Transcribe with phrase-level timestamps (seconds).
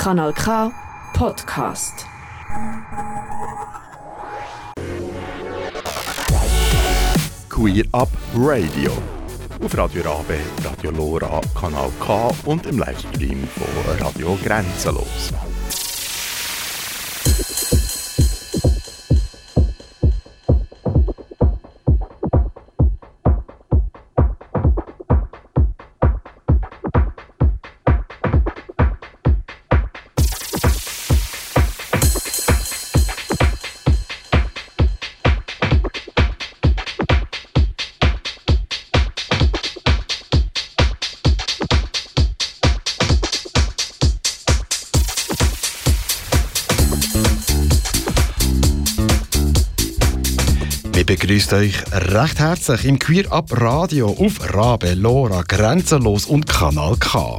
[0.00, 0.72] Kanal K
[1.12, 2.06] Podcast.
[7.50, 8.92] Queer Up Radio.
[9.62, 15.34] Auf Radio Rabe, Radio Lora, Kanal K und im Livestream von Radio Grenzenlos.
[51.50, 57.38] Begrüßt euch recht herzlich im Queer Up Radio auf Rabe, Lora, Grenzenlos und Kanal K.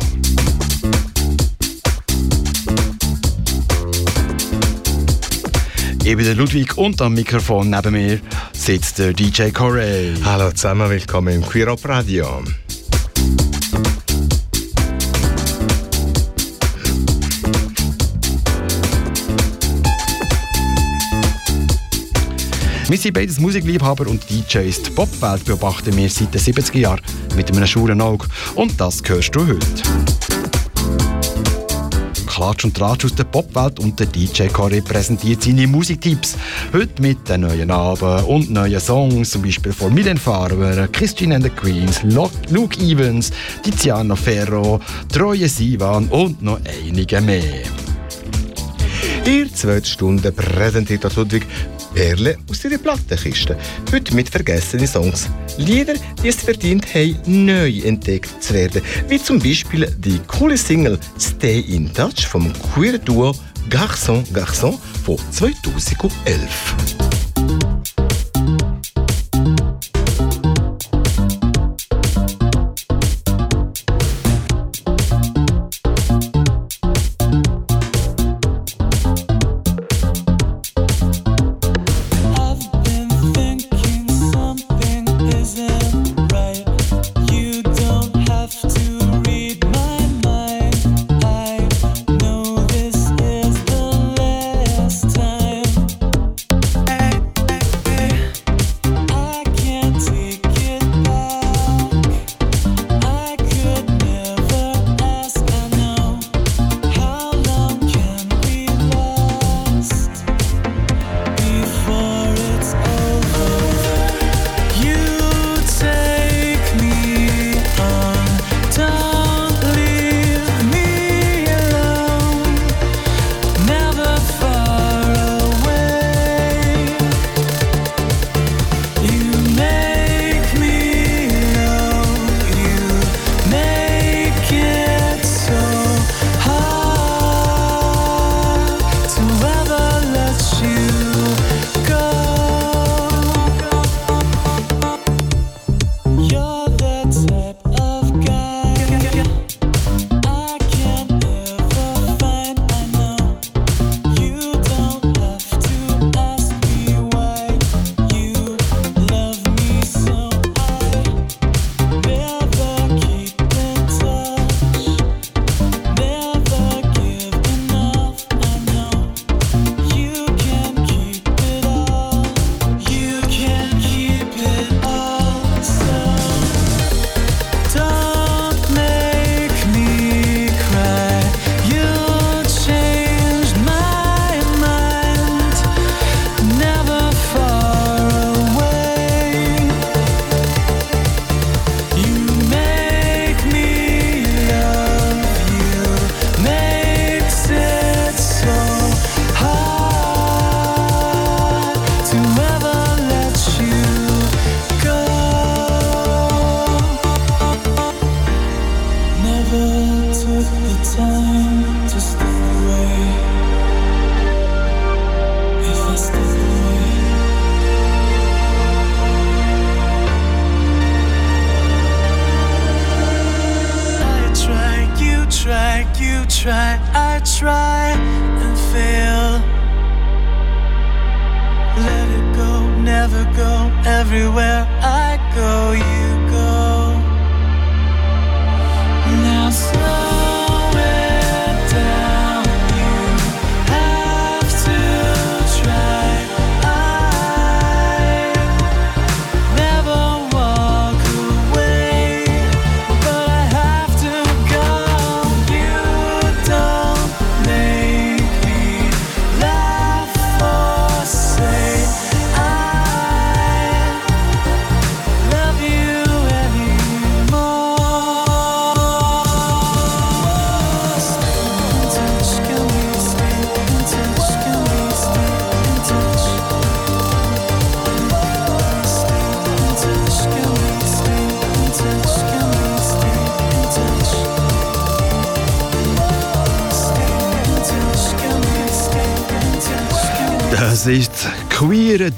[6.04, 8.20] Ich bin der Ludwig und am Mikrofon neben mir
[8.54, 10.14] sitzt der DJ Corey.
[10.24, 12.44] Hallo zusammen, willkommen im Queer Up Radio.
[22.92, 24.84] Wir sind beides Musikliebhaber und DJs.
[24.84, 27.02] Die Popwelt beobachten wir seit den 70er Jahren
[27.38, 28.28] mit einem schuren Auge.
[28.56, 29.66] Und das hörst du heute.
[32.28, 36.36] Klatsch und Tratsch aus der Popwelt und der DJ Corey präsentiert seine Musiktipps.
[36.74, 41.46] Heute mit den neuen Alben und neuen Songs, zum Beispiel von Milen Farber, Christine and
[41.46, 43.32] the Queens, Luke Evans,
[43.64, 47.64] Tiziano Ferro, Troye Sivan und noch einige mehr.
[49.24, 51.48] In zweite Stunde präsentiert Ludwig
[51.94, 53.58] Perlen aus ihrer Plattenkiste.
[53.92, 55.30] Heute mit vergessenen Songs.
[55.58, 58.82] Lieder, die es verdient haben, neu entdeckt zu werden.
[59.08, 63.34] Wie zum Beispiel die coole Single Stay in Touch vom queer Duo
[63.70, 67.11] Garçon Garçon von 2011.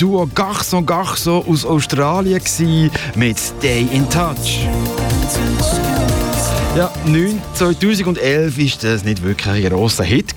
[0.04, 2.42] Duo Garçon Garçon aus Australien
[3.16, 4.68] mit Stay in Touch.
[6.76, 6.92] Ja,
[7.54, 10.34] 2011 war das nicht wirklich ein grosser Hit.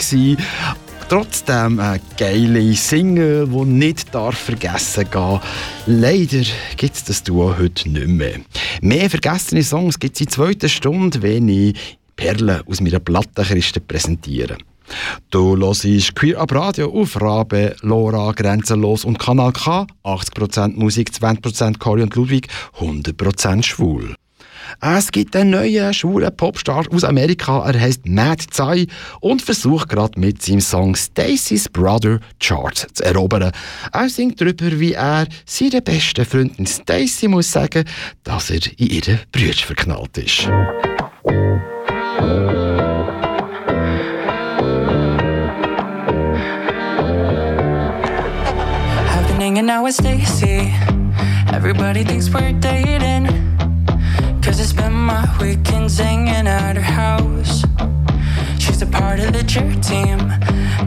[1.08, 5.40] Trotzdem eine geile Single, die nicht darf vergessen gehen
[5.86, 6.44] Leider
[6.76, 8.38] gibt es das Duo heute nicht mehr.
[8.82, 11.76] Mehr vergessene Songs gibt es in der zweiten Stunde, wenn ich
[12.14, 14.58] Perlen aus meiner Plattenkiste präsentiere.
[15.30, 19.86] Du hörst Queer Up Radio auf Rabe, Lora, Grenzenlos und Kanal K.
[20.04, 22.48] 80% Musik, 20% Cory und Ludwig,
[22.78, 24.14] 100% schwul.
[24.80, 28.86] Es gibt einen neuen schwulen Popstar aus Amerika, er heißt Matt Tsai
[29.20, 33.52] und versucht gerade mit seinem Song Stacy's Brother Charts zu erobern.
[33.92, 37.84] Er singt darüber, wie er seiner besten Freundin Stacy muss sagen,
[38.24, 40.48] dass er in ihre Brüder verknallt ist.
[49.76, 50.72] Out with Stacy.
[51.52, 53.26] Everybody thinks we're dating.
[54.42, 57.62] Cause I spend my weekends hanging at her house.
[58.58, 60.18] She's a part of the cheer team.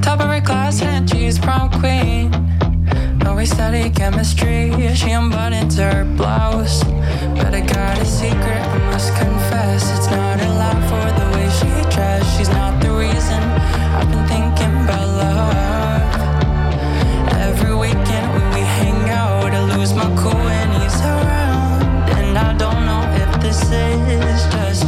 [0.01, 2.31] Top of her class and she's prom queen.
[3.19, 4.71] But we study chemistry.
[4.95, 6.83] She unbuttons her blouse.
[7.38, 9.81] But I got a secret, I must confess.
[9.97, 12.28] It's not a allowed for the way she dressed.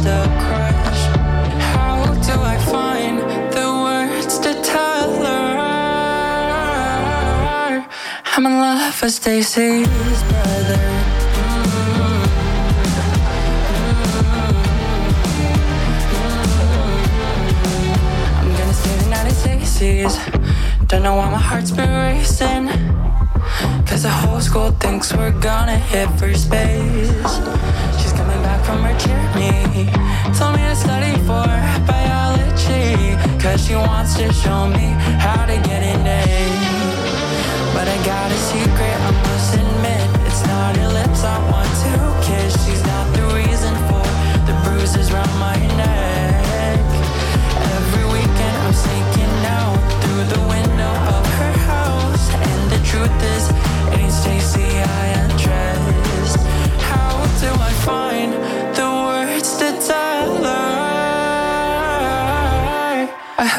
[0.02, 1.98] With Stacy's brother.
[8.36, 9.84] I'm in love with Stacy.
[18.38, 20.14] I'm gonna stay the night at Stacy's.
[20.86, 22.68] Don't know why my heart's been racing.
[23.86, 27.10] Cause the whole school thinks we're gonna hit first base.
[27.98, 28.94] She's coming back from her
[29.38, 29.86] me.
[30.38, 31.46] Told me to study for
[31.86, 33.16] biology.
[33.42, 34.88] Cause she wants to show me
[35.24, 36.22] how to get an A.
[37.74, 40.06] But I got a secret, I must admit.
[40.28, 41.92] It's not her lips I want to
[42.26, 42.52] kiss.
[42.64, 44.06] She's not the reason for
[44.46, 46.80] the bruises around my neck.
[47.76, 52.24] Every weekend I'm sneaking out through the window of her house.
[52.30, 53.44] And the truth is,
[53.92, 54.68] it ain't Stacy
[55.00, 55.81] I undressed.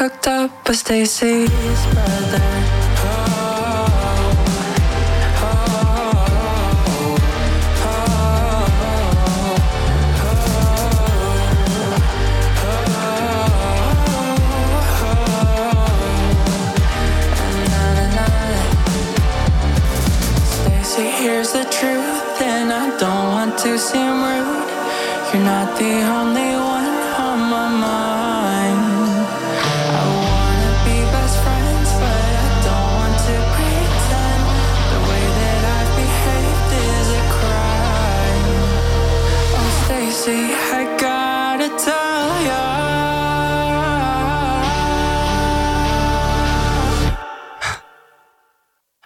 [0.04, 1.48] Hooked up with Stacy's
[1.92, 2.93] brother.
[23.74, 24.70] To seem rude.
[25.32, 28.82] You're not the only one on my mind.
[29.98, 34.42] I wanna be best friends, but I don't want to pretend.
[34.92, 38.48] The way that I've behaved is a crime.
[39.58, 40.42] Oh, Stacy,
[40.78, 42.62] I gotta tell ya.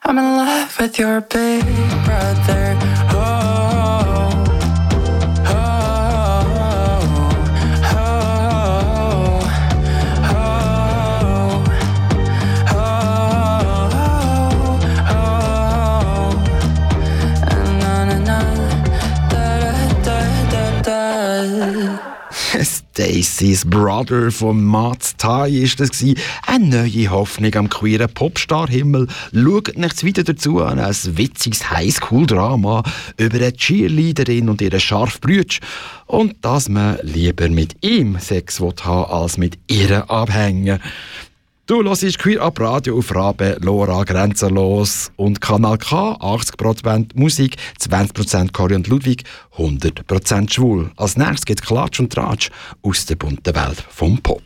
[0.04, 1.64] I'm in love with your big
[2.04, 2.97] brother.
[23.22, 26.14] Stacy's Brother von Mats Tai ist das gsi.
[26.46, 29.08] Eine neue Hoffnung am queeren Popstar-Himmel.
[29.34, 30.78] Schaut nichts weiter dazu an.
[30.78, 32.84] Ein witziges Highschool-Drama
[33.16, 35.60] über eine Cheerleaderin und ihre scharf Brütsch.
[36.06, 40.78] Und dass man lieber mit ihm Sex haben als mit ihr abhängen.
[41.68, 48.52] Du hörst Queer Up Radio auf Rabe, Lora, Grenzenlos und Kanal K, 80% Musik, 20%
[48.52, 49.24] Cory und Ludwig,
[49.58, 50.90] 100% schwul.
[50.96, 52.48] Als nächstes geht Klatsch und Tratsch
[52.80, 54.40] aus der bunten Welt vom Pop.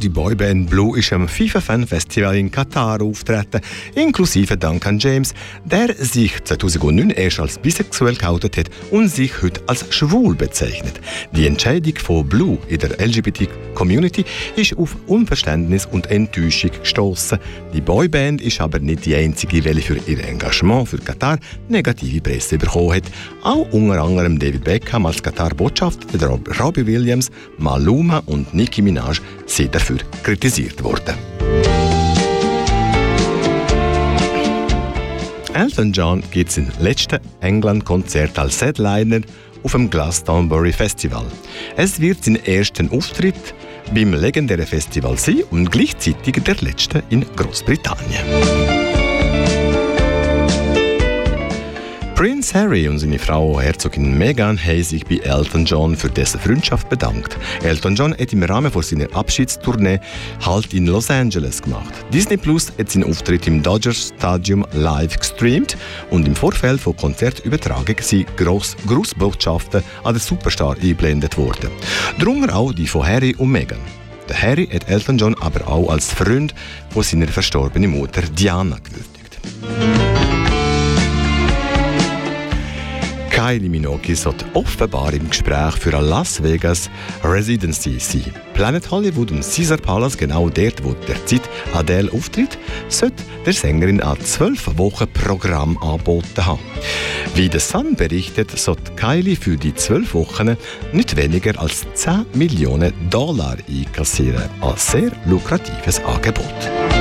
[0.00, 3.60] Die Boyband Blue ist am FIFA Fan Festival in Katar auftreten,
[3.94, 9.84] inklusive Duncan James, der sich 2009 erst als bisexuell geoutet hat und sich heute als
[9.90, 11.00] schwul bezeichnet.
[11.32, 14.24] Die Entscheidung von Blue in der LGBT-Community
[14.56, 17.38] ist auf Unverständnis und Enttäuschung gestoßen.
[17.74, 21.38] Die Boyband ist aber nicht die einzige, welche für ihr Engagement für Katar
[21.68, 23.04] negative Presse bekommen hat.
[23.42, 29.89] Auch unter anderem David Beckham als Katar-Botschafter, Robbie Williams, Maluma und Nicki Minaj sind dafür
[30.22, 31.14] kritisiert worden.
[35.54, 39.20] Elton John gibt sein letztes England-Konzert als Headliner
[39.62, 41.24] auf dem Glastonbury Festival.
[41.76, 43.54] Es wird sein erster Auftritt
[43.94, 48.89] beim legendären Festival sein und gleichzeitig der letzte in Großbritannien.
[52.20, 56.90] Prince Harry und seine Frau Herzogin Meghan haben sich bei Elton John für dessen Freundschaft
[56.90, 57.34] bedankt.
[57.62, 59.98] Elton John hat im Rahmen von seiner Abschiedstournee
[60.44, 61.94] Halt in Los Angeles gemacht.
[62.12, 65.78] Disney Plus hat seinen Auftritt im Dodgers Stadium live gestreamt
[66.10, 71.70] und im Vorfeld von Konzertübertragung sind grosse Grußbotschaften an den Superstar eingeblendet worden.
[72.18, 73.80] Darunter auch die von Harry und Meghan.
[74.28, 76.54] Der Harry hat Elton John aber auch als Freund
[76.90, 79.99] von seiner verstorbenen Mutter Diana gewürdigt.
[83.50, 86.88] Kylie Minogue sollte offenbar im Gespräch für eine Las Vegas
[87.24, 88.32] Residency sein.
[88.54, 91.42] Planet Hollywood und Caesar Palace, genau dort, wo derzeit
[91.74, 92.56] Adele auftritt,
[92.88, 96.60] sollte der Sängerin ein zwölf Wochen Programm angeboten haben.
[97.34, 100.56] Wie der Sun berichtet, sollte Kylie für die zwölf Wochen
[100.92, 104.48] nicht weniger als 10 Millionen Dollar einkassieren.
[104.60, 106.99] Ein sehr lukratives Angebot.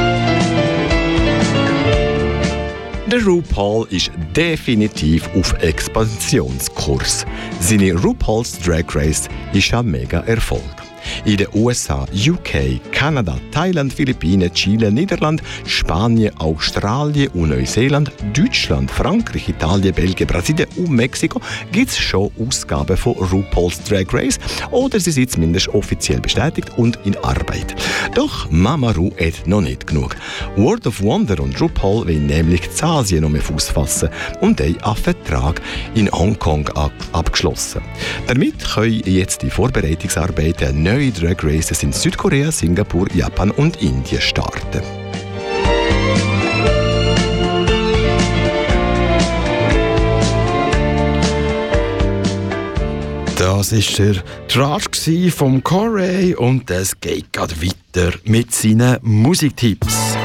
[3.11, 7.25] Der RuPaul ist definitiv auf Expansionskurs.
[7.59, 10.78] Seine RuPaul's Drag Race ist ein mega Erfolg.
[11.25, 19.49] In den USA, UK, Kanada, Thailand, Philippinen, Chile, Niederland, Spanien, Australien und Neuseeland, Deutschland, Frankreich,
[19.49, 24.39] Italien, Belgien, Brasilien und Mexiko gibt es schon Ausgaben von RuPaul's Drag Race
[24.71, 27.75] oder sie sind zumindest offiziell bestätigt und in Arbeit.
[28.15, 30.15] Doch Mama Ru hat noch nicht genug.
[30.55, 34.09] World of Wonder und RuPaul wollen nämlich in Asien mehr Fuß fassen
[34.41, 35.61] und einen Vertrag
[35.95, 37.81] in Hongkong ab abgeschlossen.
[38.27, 44.81] Damit können jetzt die Vorbereitungsarbeiten neue Drag Races in Südkorea, Singapur, Japan und Indien starten.
[53.37, 60.18] Das war der Trash vom Corey und es geht gerade weiter mit seinen Musiktipps.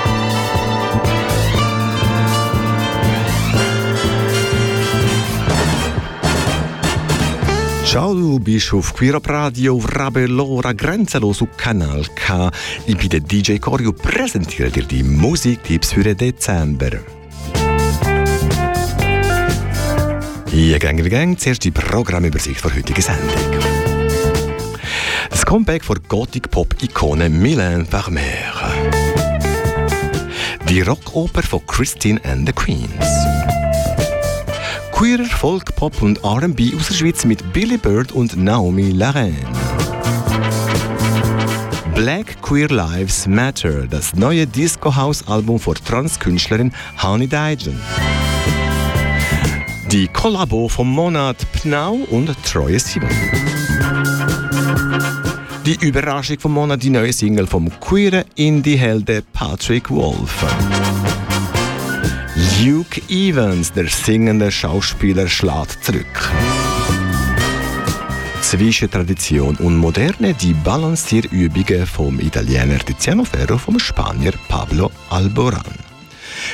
[7.95, 12.51] Ciao, du bist auf Queer Up Radio, Rabelora, grenzenlos auf Kanal K.
[12.89, 16.91] Ich bin der DJ Corio, präsentiere dir die Musiktipps für den Dezember.
[20.51, 23.61] Hier gehen wir gang, zuerst die Programmübersicht für heutige Sendung.
[25.31, 28.21] Das Comeback von Gothic-Pop-Ikone Mylène Farmer.
[30.69, 33.54] Die Rockoper von Christine and the Queens.
[35.05, 39.37] Queerer Folk, Pop und R&B aus der Schweiz mit Billy Bird und Naomi Larraine.
[41.95, 47.79] Black Queer Lives Matter, das neue Disco House Album von Transkünstlerin Hani Daijen.
[49.93, 53.11] Die Kollabo vom Monat Pnau und Troye Simon.
[55.67, 60.47] Die Überraschung vom Monat, die neue Single vom queeren Indie-Helden Patrick Wolf.
[62.37, 66.33] Luke Evans, der singende Schauspieler, schlägt zurück.
[68.43, 75.79] Zwischen Tradition und Moderne die Balancierübungen vom Italiener Tiziano Ferro vom Spanier Pablo Alboran.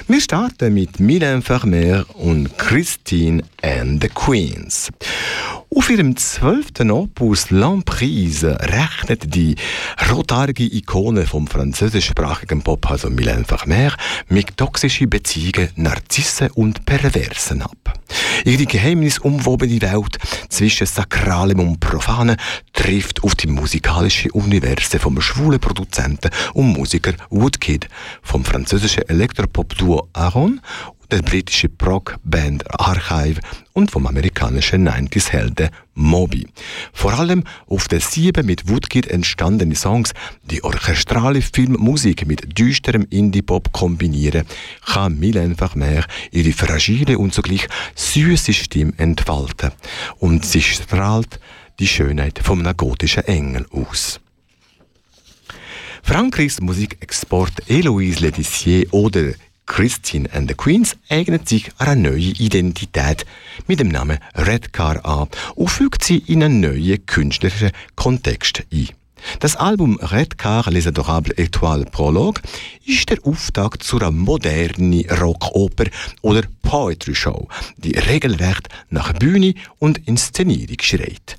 [0.06, 4.90] Wir starten mit Mylène Farmer und Christine and the Queens.
[5.72, 9.54] Auf ihrem zwölften Opus L'Emprise rechnet die
[10.10, 13.94] rothaarige Ikone vom französischsprachigen Pop, also Mylène Farmer,
[14.28, 18.00] mit toxischen Beziehungen, Narzissen und Perversen ab.
[18.44, 22.36] Ihre geheimnisumwobene Welt zwischen Sakralem und Profanem
[22.72, 27.88] trifft auf die musikalische Universe vom schwulen Produzenten und Musiker Woodkid,
[28.22, 30.60] vom französischen Elektropop-Duo Aaron
[31.11, 33.40] der britische Prog-Band Archive
[33.73, 36.47] und vom amerikanischen 90s-Helden Moby.
[36.93, 40.12] Vor allem auf den sieben mit Woodkid entstandenen Songs,
[40.43, 44.47] die orchestrale Filmmusik mit düsterem Indie-Pop kombinieren,
[44.87, 49.73] kann Mylène Farmer ihre fragile und zugleich süße Stimme entfalten.
[50.19, 51.40] Und sie strahlt
[51.79, 54.21] die Schönheit vom gotischen Engel aus.
[56.02, 59.33] Frankreichs Musikexport Eloise Letizier oder
[59.70, 63.24] Christine and the Queens eignet sich eine neue Identität
[63.68, 68.88] mit dem Namen Red Car an und fügt sie in einen neuen künstlerischen Kontext ein.
[69.38, 72.42] Das Album Red Car Les Adorables Étoiles Prologue
[72.84, 75.84] ist der Auftakt zu einer modernen Rockoper
[76.22, 77.46] oder Poetry Show,
[77.76, 81.36] die regelrecht nach Bühne und Inszenierung schreit.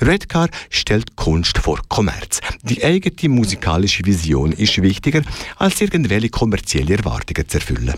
[0.00, 2.40] Redcar stellt Kunst vor Kommerz.
[2.62, 5.22] Die eigene musikalische Vision ist wichtiger,
[5.56, 7.94] als irgendwelche kommerzielle Erwartungen zu erfüllen.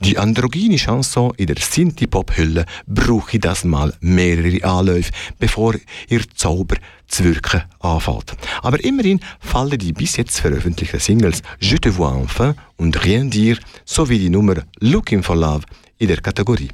[0.00, 5.74] Die androgyne Chanson in der Synthie-Pop-Hülle brauche das mal mehrere Anläufe, bevor
[6.08, 6.76] ihr Zauber
[7.06, 8.34] zu wirken anfällt.
[8.62, 13.58] Aber immerhin fallen die bis jetzt veröffentlichten Singles Je te vois enfin und Rien dire
[13.84, 15.64] sowie die Nummer Looking for Love
[15.98, 16.70] in der Kategorie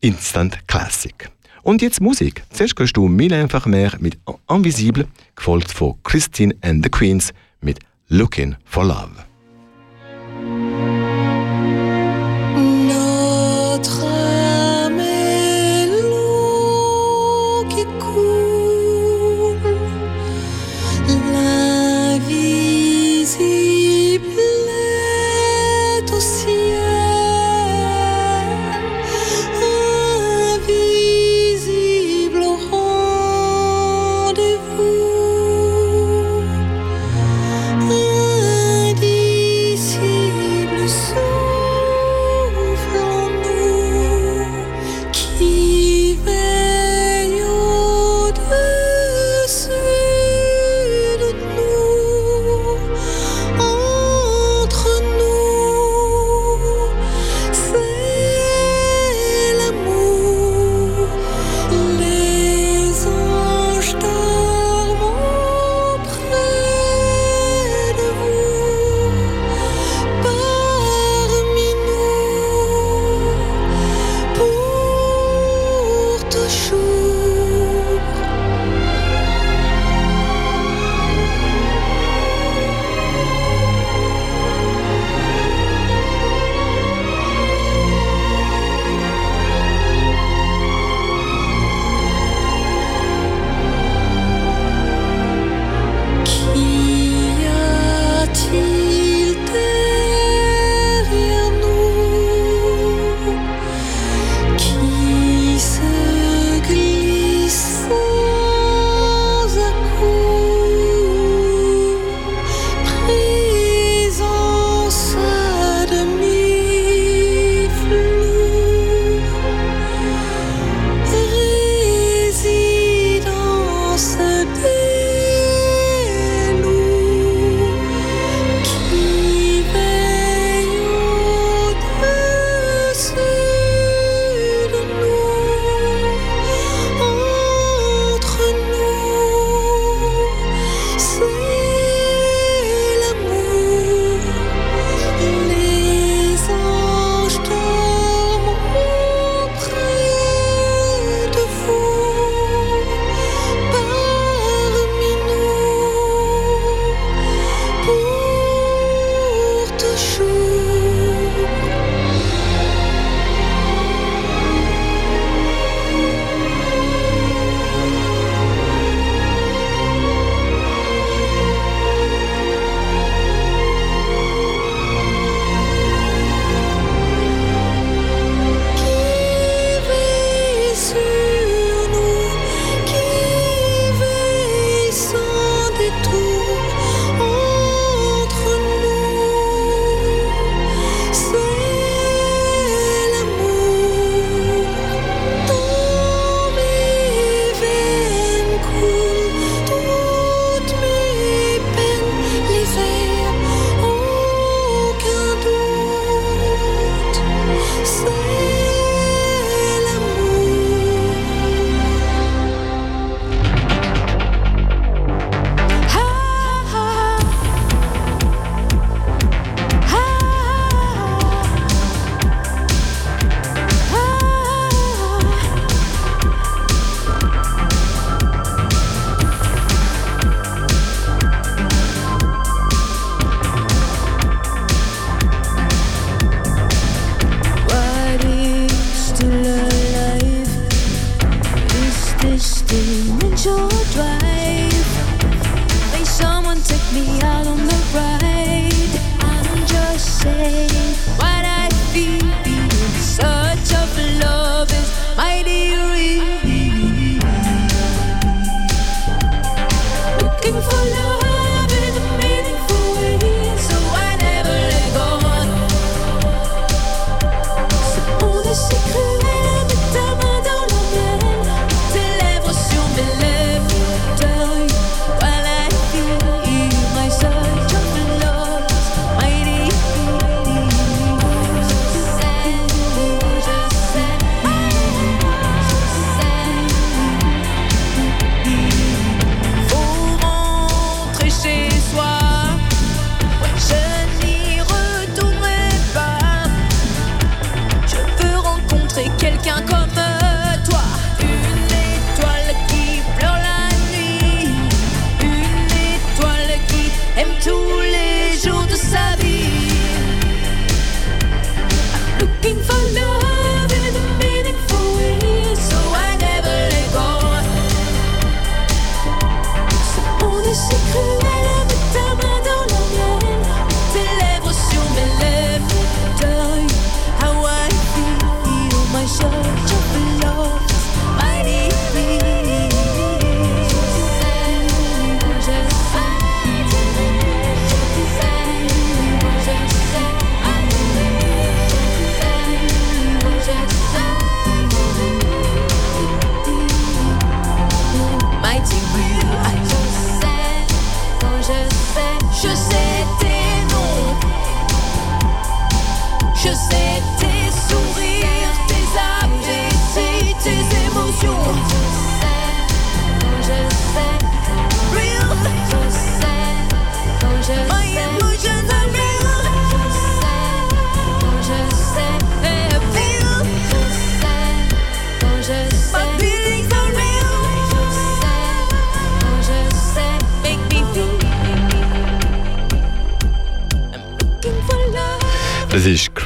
[0.00, 1.28] Instant Classic.
[1.68, 2.44] Und jetzt Musik.
[2.48, 4.16] Zuerst hörst du Mille einfach mehr mit
[4.48, 5.06] Invisible,
[5.36, 9.10] gefolgt von Christine and the Queens mit Looking for Love.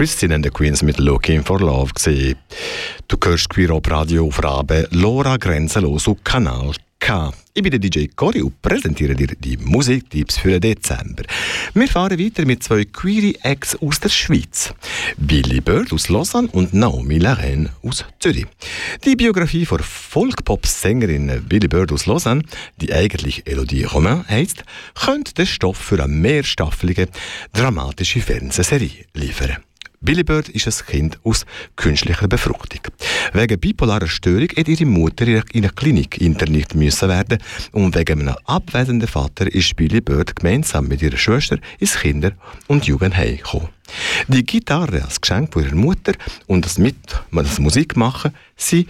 [0.03, 2.35] Christine and the Queens mit Looking for Love gesehen.
[3.07, 7.33] Du hörst Queer Up Radio auf Rabe Lora Grenzenlos auf Kanal K.
[7.55, 11.23] Ich bin der DJ Cory und präsentiere dir die Musiktipps für den Dezember.
[11.75, 14.75] Wir fahren weiter mit zwei Queer Acts aus der Schweiz.
[15.19, 18.47] Billy Bird aus Lausanne und Naomi Laren aus Zürich.
[19.05, 22.43] Die Biografie von Folk-Pop-Sängerin Billy Bird aus Lausanne,
[22.81, 24.65] die eigentlich Elodie Romain heisst,
[24.97, 27.07] könnte den Stoff für eine mehrstaffelige,
[27.53, 29.59] dramatische Fernsehserie liefern.
[30.05, 32.81] Billy Bird ist ein Kind aus künstlicher Befruchtung.
[33.33, 37.38] Wegen bipolarer Störung hat ihre Mutter in einer Klinik interniert müssen werden
[37.71, 42.33] und wegen einem abwesenden Vater ist Billy Bird gemeinsam mit ihrer Schwester ins Kinder-
[42.67, 43.69] und Jugendheim gekommen.
[44.27, 46.15] Die Gitarre als Geschenk von ihrer Mutter
[46.49, 46.97] und das mit
[47.31, 48.88] das Musik machen sind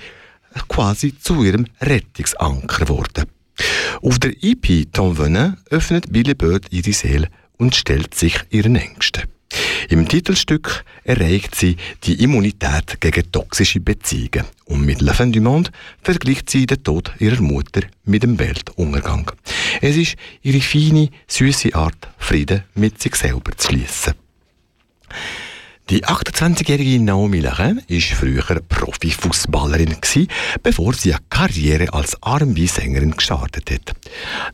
[0.69, 3.27] quasi zu ihrem Rettungsanker geworden.
[4.01, 9.25] Auf der EP Tom Venin öffnet Billy Bird ihre Seele und stellt sich ihren Ängsten.
[9.89, 15.71] Im Titelstück erreicht sie die Immunität gegen toxische Beziehungen und mit La Fin du Monde
[16.03, 19.31] vergleicht sie den Tod ihrer Mutter mit dem Weltuntergang.
[19.81, 24.15] Es ist ihre feine, süße Art, Frieden mit sich selber zu schließen.
[25.91, 29.97] Die 28-jährige Naomi Larin war früher Profifußballerin,
[30.63, 33.95] bevor sie eine Karriere als R&B-Sängerin gestartet hat.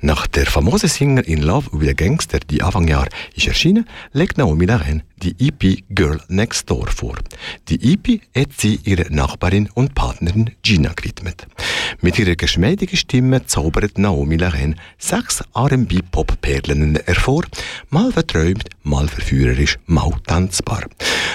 [0.00, 4.38] Nach der famosen Singer In Love with a Gangster, die Anfang Jahr ist erschienen, legt
[4.38, 7.16] Naomi Larin die EP Girl Next Door vor.
[7.68, 11.46] Die EP hat sie ihrer Nachbarin und Partnerin Gina gewidmet.
[12.00, 17.44] Mit ihrer geschmeidigen Stimme zaubert Naomi Larin sechs R&B-Pop-Perlen hervor,
[17.90, 20.84] mal verträumt, mal verführerisch, mal tanzbar.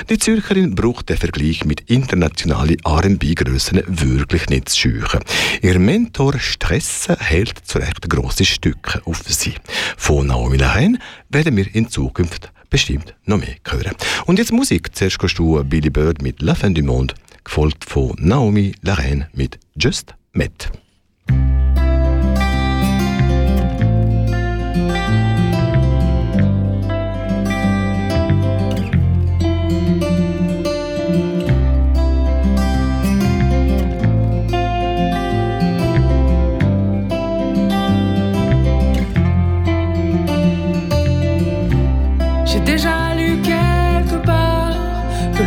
[0.10, 5.22] Die Zürcherin braucht den Vergleich mit internationalen R&B-Grössen wirklich nicht zu scheuchen.
[5.62, 9.56] Ihr Mentor Stressen hält zu Recht grosse Stücke auf sie.
[9.98, 10.98] Von Naomi Larin
[11.30, 13.96] werden wir in Zukunft bestimmt noch mehr hören.
[14.26, 14.96] Und jetzt Musik.
[14.96, 19.60] Zuerst kannst du Billy Bird mit La Fin du Monde, gefolgt von Naomi Larin mit
[19.76, 20.72] Just Met.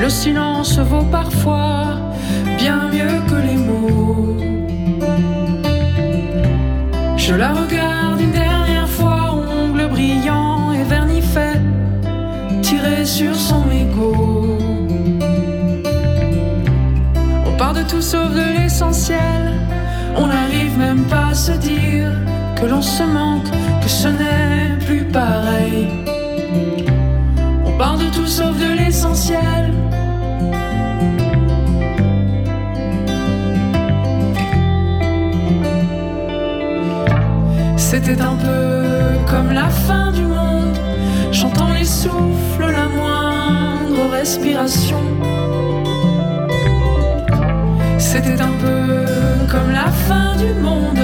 [0.01, 1.97] le silence vaut parfois
[2.59, 4.37] bien mieux que les mots.
[7.17, 11.61] Je la regarde une dernière fois, ongles brillants et vernis fait,
[12.63, 14.59] tiré sur son égo.
[17.47, 19.53] On part de tout sauf de l'essentiel,
[20.17, 22.13] on n'arrive même pas à se dire
[22.61, 23.51] que l'on se manque,
[23.83, 25.89] que ce n'est plus pareil.
[27.65, 29.56] On part de tout sauf de l'essentiel.
[37.99, 40.77] C'était un peu comme la fin du monde,
[41.33, 45.01] j'entends les souffles, la moindre respiration.
[47.97, 49.07] C'était un peu
[49.51, 51.01] comme la fin du monde,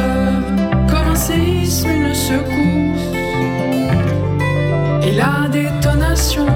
[0.86, 3.08] comme un séisme, une secousse
[5.02, 6.46] et la détonation.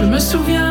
[0.00, 0.69] Je me souviens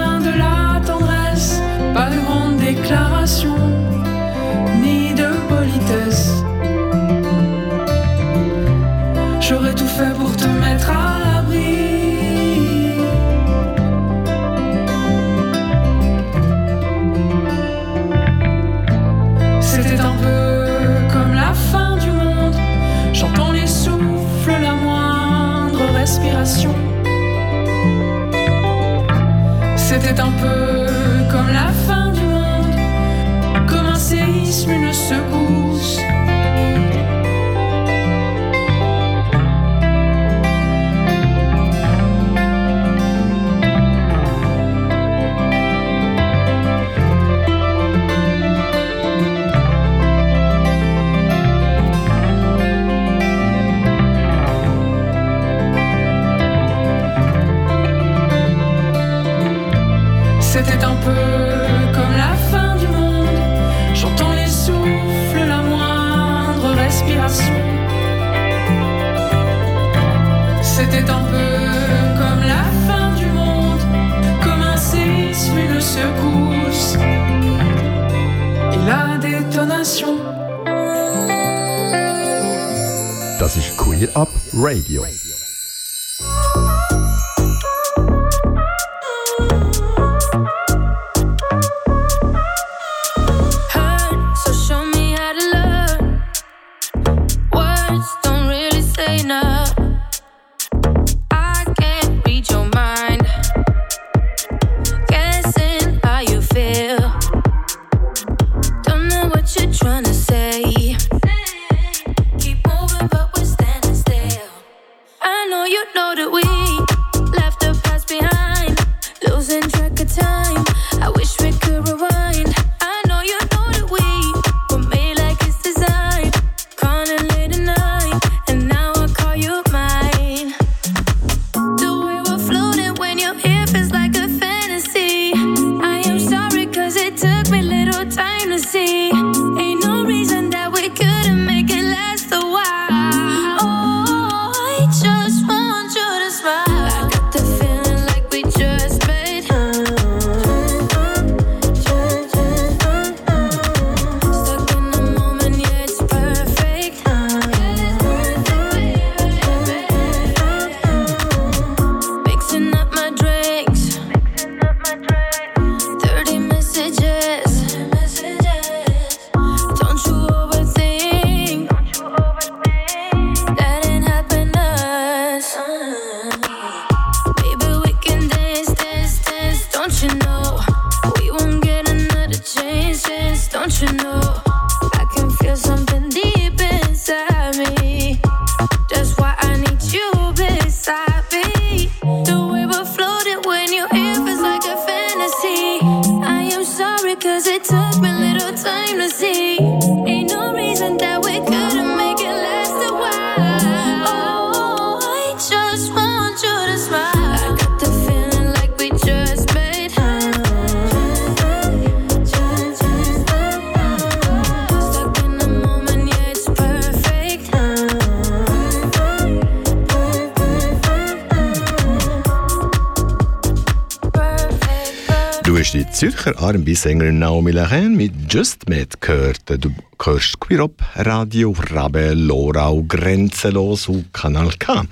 [226.70, 229.42] R&B-Sängerin Naomi Lachen mit Just Met gehört.
[229.48, 234.86] Du hörst Queerop, Radio Rabe, Lorau, Grenzenlos und Kanal K.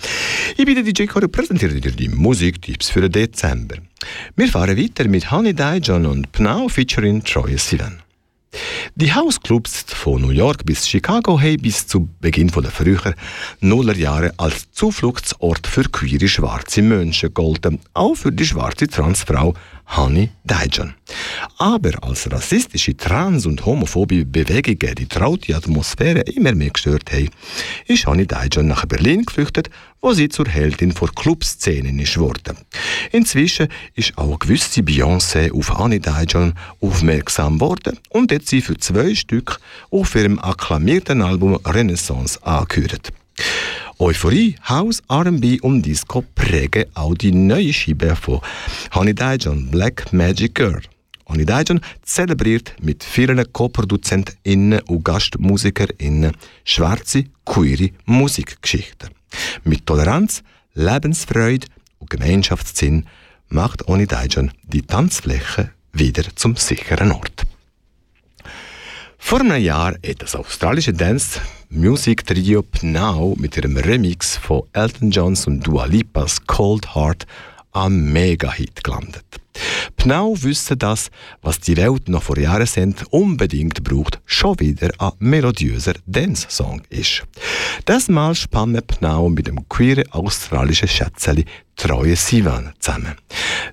[0.58, 3.76] Ich bin der DJ Choreo, präsentiere dir die Musiktipps für den Dezember.
[4.36, 8.02] Wir fahren weiter mit Honey Dijon und Pnau featuring Troy Sivan.
[8.96, 13.14] Die Hausclubs von New York bis Chicago haben bis zu Beginn der frühen
[13.60, 19.54] Nullerjahre als Zufluchtsort für queere schwarze Menschen gegolten, auch für die schwarze Transfrau
[19.96, 20.94] Honey Dijon.
[21.58, 27.30] Aber als rassistische, trans- und homophobe Bewegungen die traute Atmosphäre immer mehr gestört haben,
[27.88, 29.70] ist Honey Dijon nach Berlin geflüchtet,
[30.02, 32.20] wo sie zur Heldin vor Clubszenen ist.
[33.12, 39.16] Inzwischen ist auch gewisse Beyoncé auf Honey Dijon aufmerksam worden und hat sie für zwei
[39.16, 43.12] Stück auf ihrem akklamierten Album Renaissance angehört.
[44.00, 48.42] Euphorie, House, R&B und Disco prägen auch die neue Scheibe von
[48.94, 50.82] Honey Dijon, Black Magic Girl.
[51.26, 59.10] Honey Dijon zelebriert mit vielen Co-ProduzentInnen und GastmusikerInnen schwarze, queere Musikgeschichten.
[59.64, 60.44] Mit Toleranz,
[60.76, 61.66] Lebensfreude
[61.98, 63.08] und Gemeinschaftssinn
[63.50, 67.47] macht Honey Dijon die Tanzfläche wieder zum sicheren Ort.
[69.18, 75.12] Vor einem Jahr hat das australische Dance Music Trio Pnau mit ihrem Remix von Elton
[75.12, 77.28] Johns und Dua Lipas Cold Heart
[77.78, 79.26] am Mega-Hit gelandet.
[79.98, 81.10] Pnau wissen das,
[81.42, 87.24] was die Welt noch vor Jahren sind, unbedingt braucht, schon wieder ein melodiöser Dance-Song ist.
[87.86, 93.16] Das Mal spannen Pnau mit dem queeren australischen Schätzeli Treue Sivan zusammen.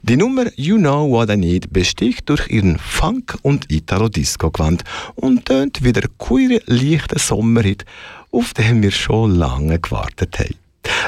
[0.02, 5.82] Die Nummer You Know What I Need besticht durch ihren Funk- und Italo-Disco-Gewand und tönt
[5.82, 7.86] wie der queere, leichte Sommerhit,
[8.30, 10.63] auf den wir schon lange gewartet haben.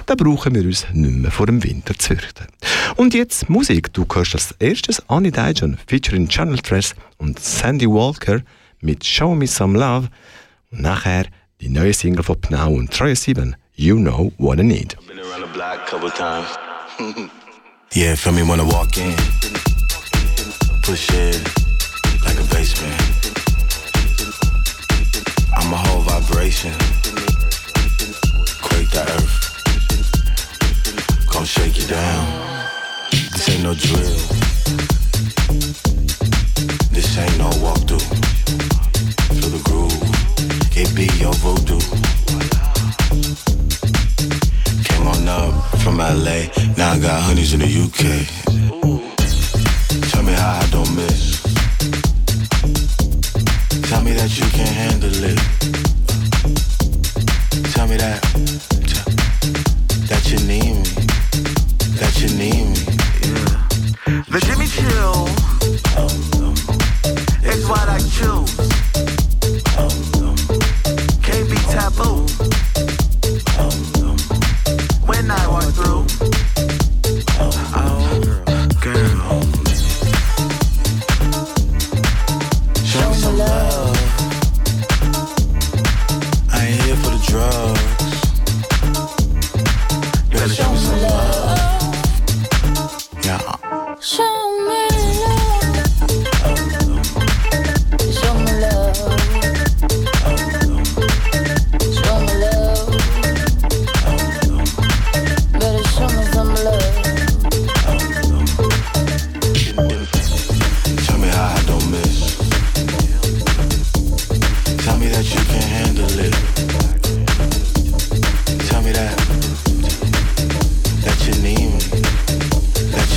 [0.06, 2.46] Da brauchen wir uns nicht mehr vor dem Winter zu fürchten.
[2.96, 3.92] Und jetzt Musik.
[3.92, 8.40] Du hörst als erstes Annie Dijon featuring Channel Tress und Sandy Walker
[8.80, 10.08] mit Show Me Some Love.
[10.70, 11.26] Und nachher
[11.60, 14.96] die neue Single von Pnau und Troy Sieben, You Know What I Need.
[15.08, 16.48] Been around the block a couple times.
[17.94, 19.14] yeah, feel me when I walk in.
[20.82, 21.42] Push it
[22.24, 22.94] like a basement.
[25.52, 26.72] I'm a whole vibration.
[28.62, 29.45] Quake the earth.
[31.46, 32.26] Shake you down.
[33.12, 34.18] This ain't no drill.
[36.90, 38.02] This ain't no walkthrough.
[39.30, 40.02] Feel the groove.
[40.76, 41.78] It be your voodoo.
[44.82, 48.26] Came on up from LA, now I got honeys in the UK.
[50.10, 51.42] Tell me how I don't miss.
[53.88, 55.38] Tell me that you can handle it.
[57.72, 58.20] Tell me that
[60.08, 61.06] that you need me,
[61.96, 62.76] that you need.
[64.28, 65.26] The Jimmy Chill
[67.50, 68.66] is what I choose.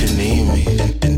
[0.00, 1.09] You need me.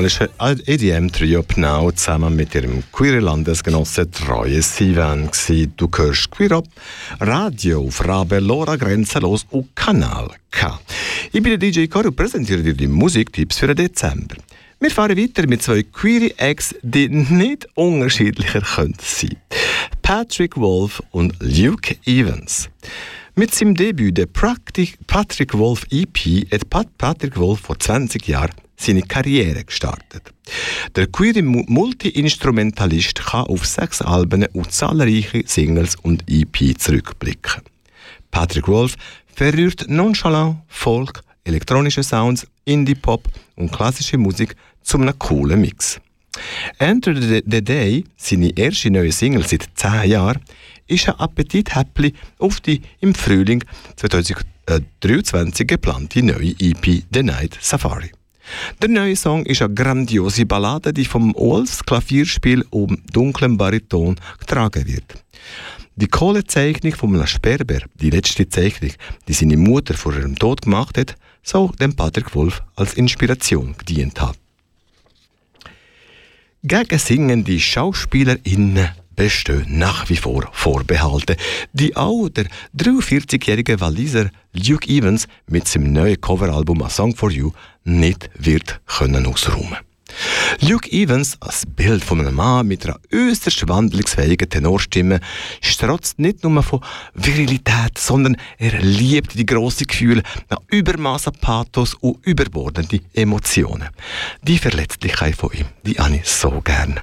[0.00, 0.28] Vom australischen
[0.66, 5.28] EDM-Trio Pnau zusammen mit ihrem queeren Landesgenossen Treue Sivan.
[5.76, 6.68] Du hörst Queer Up,
[7.20, 10.80] Radio auf Rabe, Lora Grenzenlos und Kanal K.
[11.32, 14.36] Ich bin der DJ Cory und präsentiere dir die Musiktipps für den Dezember.
[14.78, 19.36] Wir fahren weiter mit zwei queere Acts, die nicht unterschiedlicher können sein.
[20.00, 22.70] Patrick Wolf und Luke Evans.
[23.34, 28.50] Mit seinem Debüt, der Practi- Patrick Wolf EP, hat Pat Patrick Wolf vor 20 Jahren
[28.80, 30.32] seine Karriere gestartet.
[30.96, 37.62] Der queere Mu- Multi-Instrumentalist kann auf sechs Alben und zahlreiche Singles und EP zurückblicken.
[38.30, 38.94] Patrick Wolf
[39.34, 46.00] verrührt nonchalant Folk, elektronische Sounds, Indie-Pop und klassische Musik zu einem coolen Mix.
[46.78, 50.40] Enter the, Day, seine erste neue Single seit 10 Jahren,
[50.86, 53.62] ist ein Appetithäppli auf die im Frühling
[53.96, 58.10] 2023 geplante neue EP The Night Safari.
[58.80, 64.86] Der neue Song ist eine grandiose Ballade, die vom Wolfs Klavierspiel um dunklem Bariton getragen
[64.86, 65.14] wird.
[65.96, 68.92] Die Kohlezeichnung von einem Sperber, die letzte Zeichnung,
[69.28, 74.20] die seine Mutter vor ihrem Tod gemacht hat, soll dem Patrick Wolf als Inspiration gedient
[74.20, 74.38] haben.
[76.62, 81.36] Gegen singende SchauspielerInnen bestehen nach wie vor Vorbehalte,
[81.72, 82.46] die auch der
[82.76, 87.52] 43-jährige Waliser Luke Evans mit seinem neuen Coveralbum A Song for You
[87.98, 89.78] nicht wird können ausräumen.
[90.60, 95.20] Luke Evans, als Bild von einem Mann mit einer äußerst wandlungsfähigen Tenorstimme,
[95.60, 96.80] strotzt nicht nur von
[97.14, 103.88] Virilität, sondern er liebt die grossen Gefühle nach Übermaßen Pathos und überbordende Emotionen.
[104.42, 107.00] Die Verletzlichkeit von ihm, die habe ich so gern.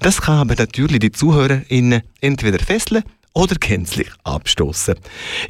[0.00, 4.96] Das kann aber natürlich die ZuhörerInnen entweder fesseln oder gänzlich abstoßen.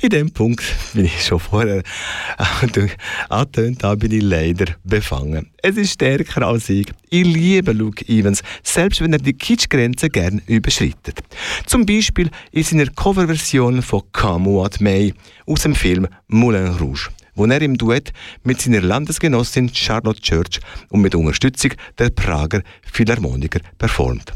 [0.00, 0.62] In dem Punkt
[0.92, 1.82] bin ich schon vorher
[2.36, 5.50] angetönt, da bin ich leider befangen.
[5.62, 6.86] Es ist stärker als ich.
[7.08, 11.20] Ich liebe Luke Evans, selbst wenn er die Kitschgrenze gern überschreitet.
[11.66, 15.14] Zum Beispiel in seiner Coverversion von Come What May
[15.46, 18.12] aus dem Film Moulin Rouge wo er im Duett
[18.44, 24.32] mit seiner Landesgenossin Charlotte Church und mit Unterstützung der Prager Philharmoniker performt.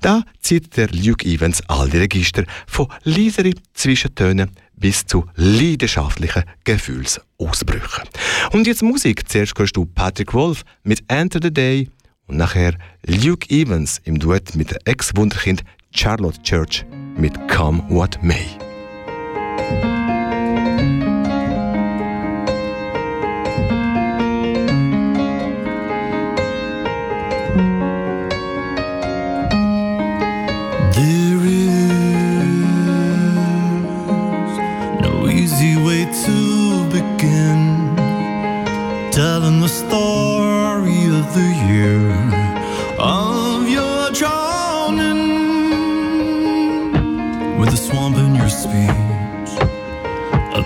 [0.00, 4.50] Da zieht der Luke Evans all die Register von leiseren Zwischentönen
[4.82, 8.04] bis zu leidenschaftlichen Gefühlsausbrüchen.
[8.50, 9.28] Und jetzt Musik.
[9.28, 11.88] Zuerst hörst du Patrick Wolf mit Enter the Day
[12.26, 12.74] und nachher
[13.06, 15.62] Luke Evans im Duett mit der Ex-Wunderkind
[15.94, 16.84] Charlotte Church
[17.16, 18.46] mit Come What May.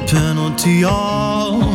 [0.06, 1.65] penalty all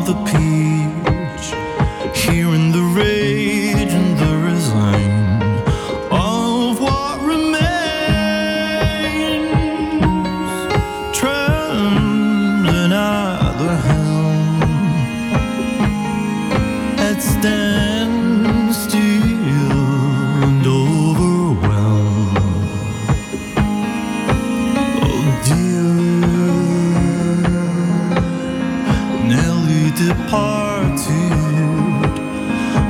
[30.34, 31.72] Hard to you.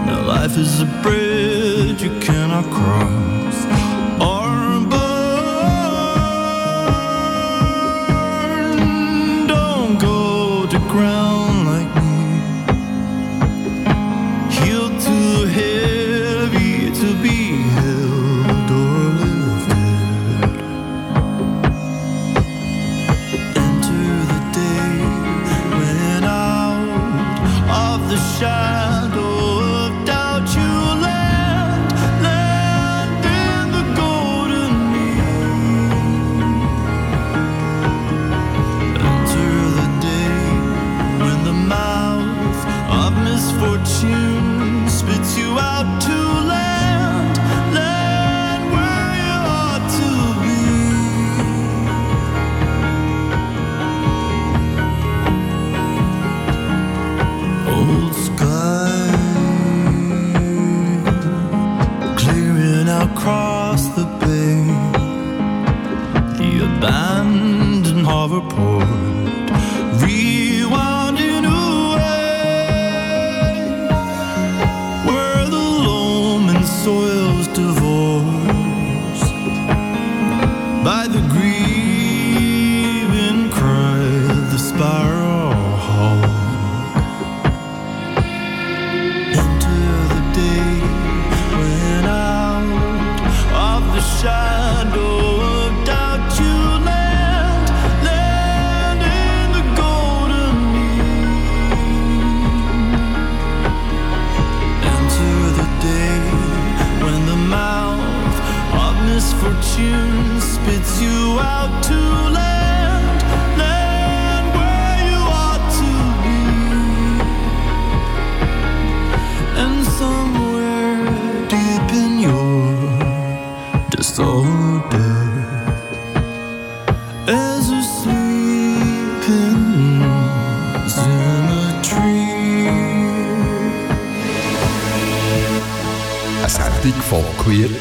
[0.05, 1.30] Now life is a bridge.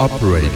[0.01, 0.50] operate.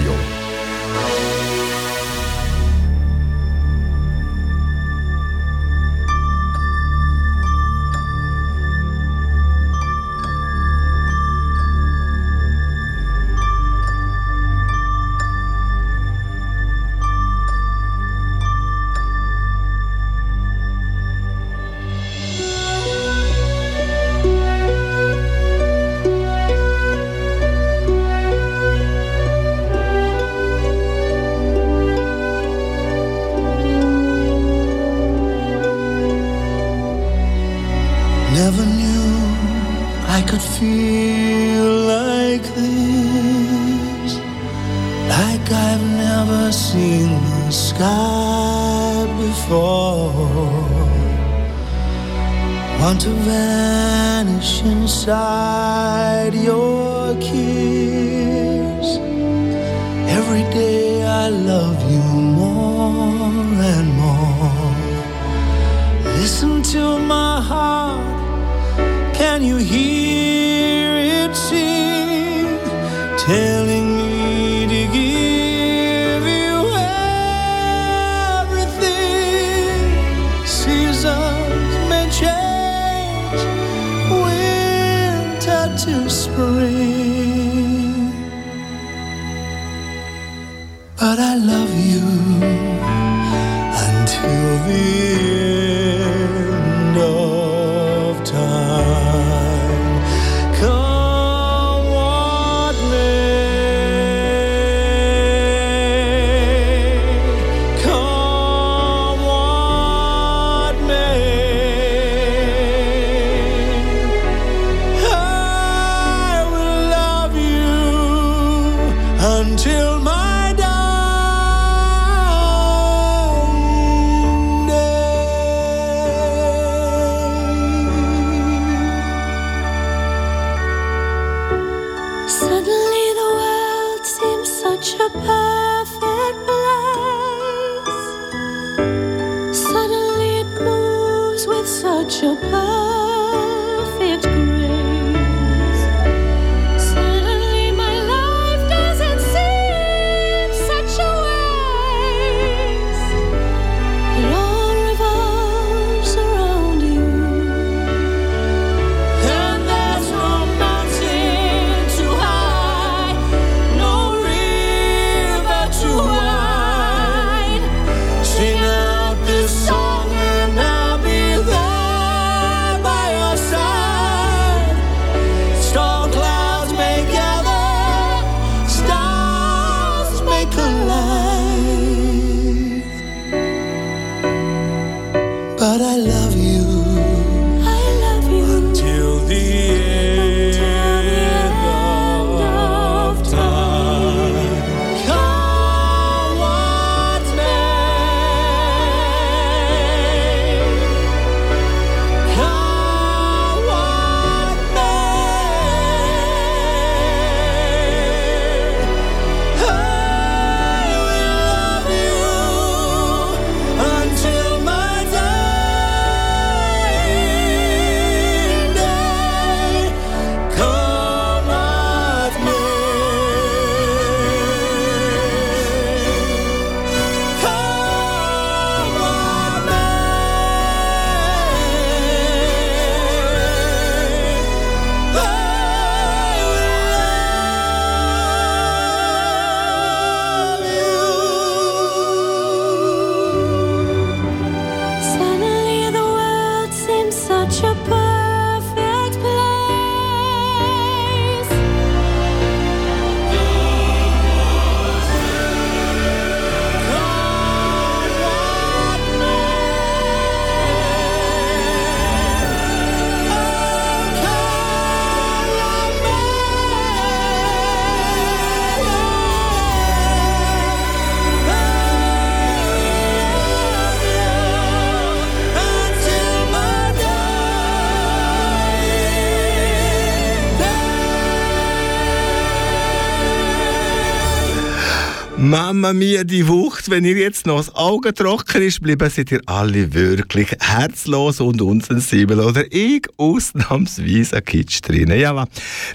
[285.85, 289.43] Mama mia, die Wucht, wenn ihr jetzt noch das Auge trocken ist, bleiben seid ihr
[289.45, 295.11] alle wirklich herzlos und unsensibel oder ich ausnahmsweise ein Kitsch drin.
[295.11, 295.47] Ja,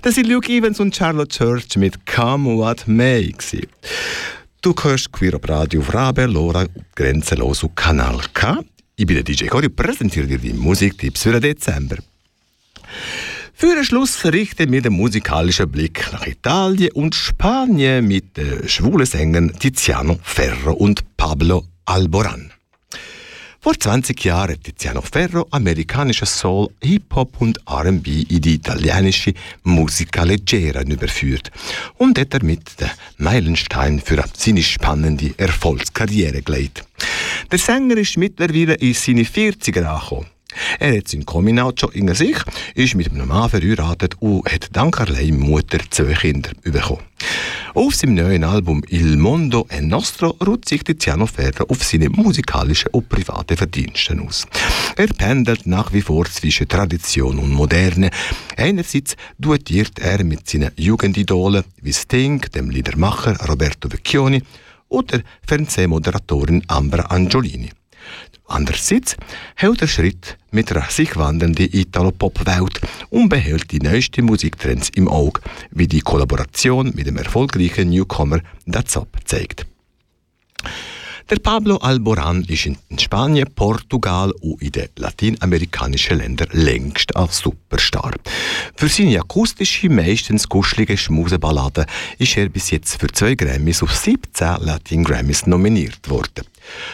[0.03, 3.33] das sind Luke Evans und Charlotte Church mit Come What May.
[4.61, 8.59] Du hörst Queer auf Radio Rabe, Lora, Grenzenlos auf Kanal K.
[8.95, 11.97] Ich bin der DJ Cory präsentiere dir die Musiktipps für den Dezember.
[13.61, 19.05] Für den Schluss richten wir den musikalischen Blick nach Italien und Spanien mit den schwulen
[19.05, 22.53] Sängern Tiziano Ferro und Pablo Alboran.
[23.59, 29.33] Vor 20 Jahren hat Tiziano Ferro amerikanische Soul, Hip-Hop und R&B in die italienische
[29.63, 31.51] Musica Leggera überführt
[31.97, 36.85] und hat damit den Meilenstein für seine spannende Erfolgskarriere gelegt.
[37.51, 40.38] Der Sänger ist mittlerweile in seine 40er angekommen.
[40.79, 42.37] Er hat sein Coming-out schon in sich,
[42.75, 47.03] ist mit einem Mann verheiratet und hat dank allein Mutter zwei Kinder bekommen.
[47.75, 52.89] Auf seinem neuen Album Il Mondo è Nostro ruht sich Tiziano Ferro auf seine musikalischen
[52.91, 54.47] und privaten Verdienste aus.
[54.95, 58.09] Er pendelt nach wie vor zwischen Tradition und Moderne.
[58.57, 64.41] Einerseits duettiert er mit seinen Jugendidolen wie Sting, dem Liedermacher Roberto Vecchioni
[64.87, 67.69] oder Fernsehmoderatorin Ambra Angiolini.
[68.47, 69.15] Andererseits
[69.55, 75.41] hält er Schritt mit einer sich wandelnden Italo-Pop-Welt und behält die neuesten Musiktrends im Auge,
[75.71, 79.65] wie die Kollaboration mit dem erfolgreichen Newcomer Dazop zeigt.
[81.29, 88.13] Der Pablo Alboran ist in Spanien, Portugal und in den lateinamerikanischen Ländern längst ein Superstar.
[88.75, 91.85] Für seine akustische, meistens kuschelige Schmuseballaden
[92.17, 96.45] ist er bis jetzt für zwei Grammys auf 17 Latin Grammys nominiert worden.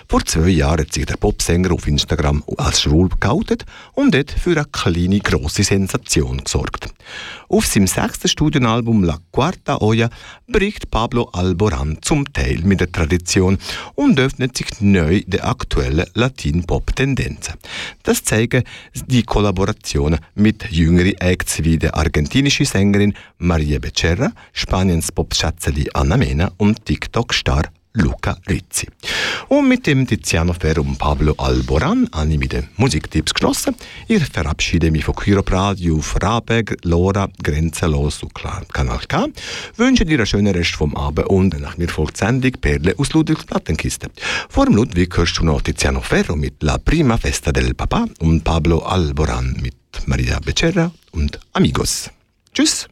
[0.08, 4.52] Vor zwei Jahren hat sich der Popsänger auf Instagram als schwul geoutet und hat für
[4.52, 6.90] eine kleine, grosse Sensation gesorgt.
[7.48, 10.10] Auf seinem sechsten Studienalbum La Quarta Olla
[10.48, 13.60] bricht Pablo Alboran zum Teil mit der Tradition
[13.94, 17.56] und öffnet sich neu der aktuellen Latin-Pop-Tendenzen.
[18.04, 18.64] Das zeigen
[19.08, 26.52] die Kollaborationen mit jüngeren Acts wie der argentinischen Sängerin Maria Becerra, Spaniens Popschatzeli Anna Mena
[26.58, 27.64] und TikTok-Star
[27.96, 28.88] Luca Rizzi.
[29.48, 33.76] Und mit dem Tiziano Ferro und Pablo Alboran habe ich mit den Musiktipps geschlossen.
[34.08, 39.28] Ich verabschiede mich von Kyrop Radio auf Rabe, Lora, Grenzenlos und Kanal K.
[39.78, 43.46] Wünsche dir einen schönen Rest vom Abend und nach mir folgt Sendung Perle aus Ludwigs
[43.46, 44.10] Plattenkiste.
[44.50, 48.44] Vor dem Ludwig hörst du noch Tiziano Ferro mit La Prima Festa del Papa und
[48.44, 49.76] Pablo Alboran mit
[50.06, 52.10] Maria Becerra und Amigos.
[52.54, 52.88] Tschüss!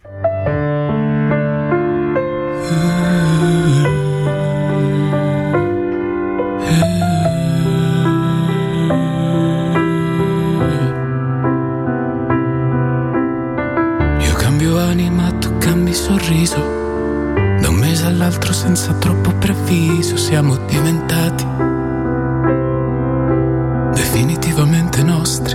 [18.64, 21.45] Senza troppo preavviso siamo diventati
[23.93, 25.53] definitivamente nostri.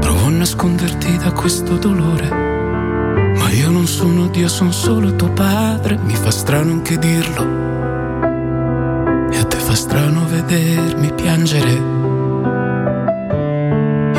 [0.00, 2.28] Provo a nasconderti da questo dolore.
[2.28, 5.96] Ma io non sono Dio, sono solo tuo padre.
[5.96, 7.42] Mi fa strano anche dirlo.
[9.30, 11.70] E a te fa strano vedermi piangere.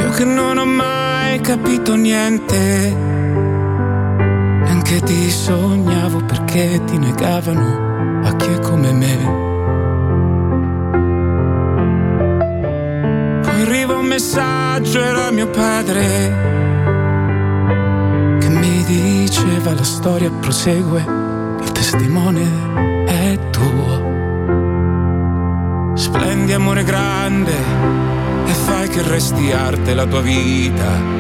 [0.01, 2.95] Io che non ho mai capito niente,
[4.91, 9.17] neanche ti sognavo perché ti negavano a chi è come me.
[13.41, 16.03] Poi arriva un messaggio, era mio padre,
[18.39, 21.05] che mi diceva la storia prosegue,
[21.61, 24.09] il testimone è tuo.
[25.95, 27.53] Splendi amore grande
[28.45, 31.19] e fai che resti arte la tua vita.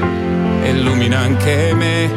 [0.63, 2.07] Illumina anche me,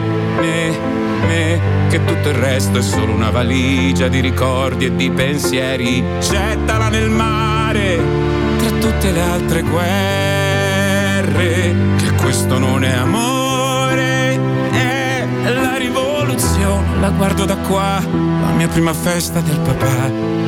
[0.41, 6.05] me, me, che tutto il resto è solo una valigia di ricordi e di pensieri.
[6.21, 7.99] Gettala nel mare
[8.59, 11.33] tra tutte le altre guerre,
[11.97, 14.39] che questo non è amore,
[14.71, 17.01] è la rivoluzione.
[17.01, 20.43] La guardo da qua, la mia prima festa del papà.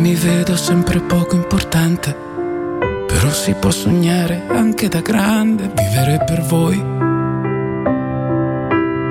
[0.00, 2.16] Mi vedo sempre poco importante,
[3.18, 6.80] però si può sognare anche da grande, vivere per voi.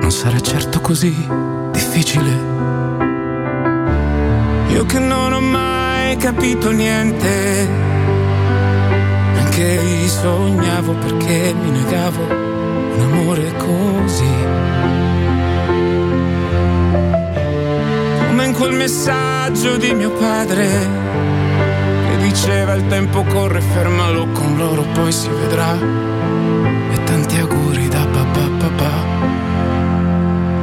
[0.00, 1.14] Non sarà certo così
[1.72, 2.30] difficile.
[4.68, 7.68] Io che non ho mai capito niente,
[9.34, 14.36] neanche vi sognavo perché mi negavo un amore così.
[18.26, 21.37] come in quel messaggio di mio padre
[22.28, 25.74] diceva il tempo corre, fermalo con loro, poi si vedrà.
[26.92, 28.92] E tanti auguri da papà papà.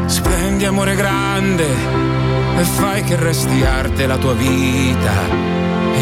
[0.06, 1.66] Splendi amore grande
[2.58, 5.14] e fai che resti arte la tua vita.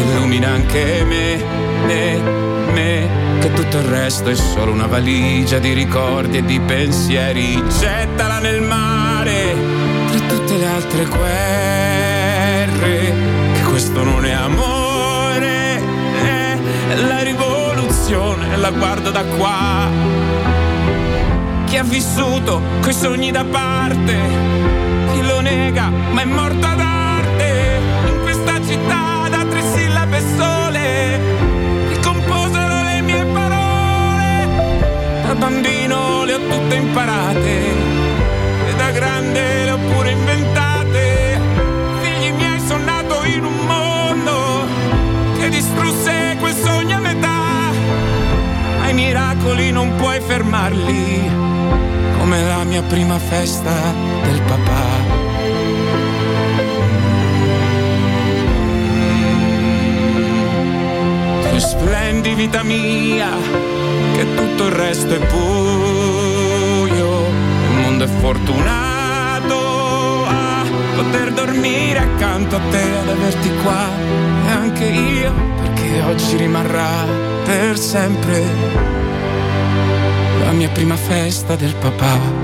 [0.00, 1.42] Illumina anche me,
[1.86, 2.20] me,
[2.72, 3.08] me,
[3.40, 7.62] che tutto il resto è solo una valigia di ricordi e di pensieri.
[7.78, 9.56] Gettala nel mare
[10.10, 12.72] tra tutte le altre guerre,
[13.54, 14.73] che questo non è amore,
[17.02, 19.88] la rivoluzione, la guardo da qua.
[21.66, 24.16] Chi ha vissuto coi sogni da parte,
[25.12, 31.20] chi lo nega, ma è morto ad arte, in questa città da tre sillabe sole,
[31.88, 34.48] che composero le mie parole,
[35.26, 37.83] da bambino le ho tutte imparate
[48.94, 51.30] miracoli non puoi fermarli,
[52.18, 53.72] come la mia prima festa
[54.22, 55.22] del papà.
[61.50, 63.30] Tu splendi vita mia,
[64.14, 69.56] che tutto il resto è buio il mondo è fortunato
[70.26, 70.64] a
[70.94, 73.88] poter dormire accanto a te, ad averti qua
[74.46, 78.42] e anche io, perché oggi rimarrà per sempre
[80.44, 82.43] la mia prima festa del papà.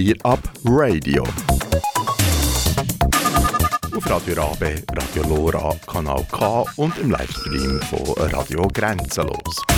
[0.00, 1.22] Queer Up Radio.
[3.94, 9.69] Auf Radio Rabe, Radio Lora, Kanal K und im Livestream von Radio Grenzenlos.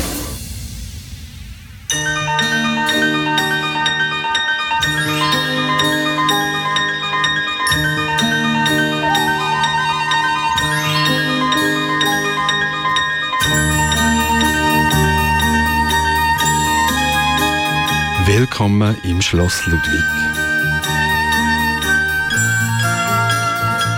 [19.22, 20.02] Schloss Ludwig.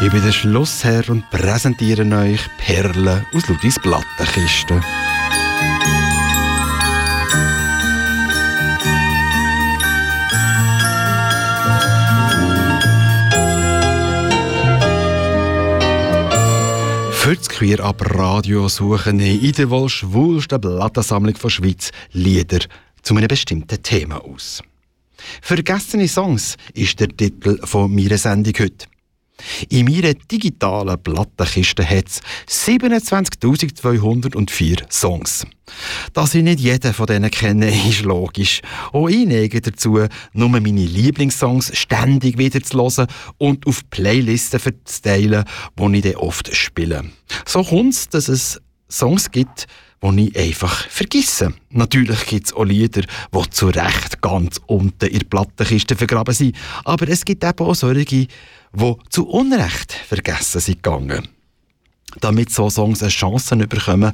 [0.03, 4.81] Ich bin der Schlossherr und präsentiere euch Perlen aus Ludwigs Plattenkiste.
[17.13, 22.61] Für das Queer Up Radio suchen in der wohl schwulsten Plattensammlung der Schweiz Lieder
[23.03, 24.63] zu einem bestimmten Thema aus.
[25.43, 28.87] Vergessene Songs ist der Titel von meiner Sendung heute.
[29.69, 32.21] In meiner digitalen Plattenkiste hat es
[32.67, 35.45] 27.204 Songs.
[36.13, 38.61] Dass ich nicht jeden von denen kenne, ist logisch.
[38.93, 43.09] Auch ich neige dazu, nur meine Lieblingssongs ständig wieder zu hören
[43.39, 45.45] und auf Playlisten zu teilen,
[45.79, 47.03] die ich oft spiele.
[47.45, 49.67] So kommt es, dass es Songs gibt,
[50.13, 51.55] die ich einfach vergesse.
[51.71, 56.57] Natürlich gibt es auch Lieder, die zu Recht ganz unten in der Plattenkiste vergraben sind.
[56.85, 58.29] Aber es gibt eben auch solche, die
[59.11, 61.29] zu Unrecht vergessen sind gegangen.
[62.21, 64.13] Damit so Songs eine Chance bekommen,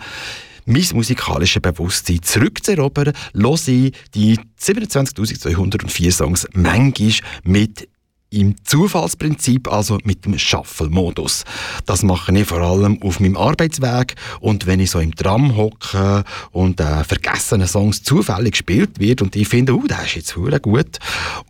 [0.67, 7.13] mein musikalisches Bewusstsein zurückzuerobern, höre ich die 27.204 Songs manchmal
[7.43, 7.89] mit
[8.31, 11.45] im Zufallsprinzip, also mit dem Shuffle-Modus.
[11.85, 16.25] Das mache ich vor allem auf meinem Arbeitsweg und wenn ich so im Tram hocke
[16.53, 20.61] und äh, vergessene Songs zufällig gespielt wird und ich finde, oh, der ist jetzt hure
[20.61, 20.99] gut,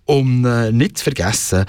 [0.07, 1.67] um äh, nicht zu vergessen,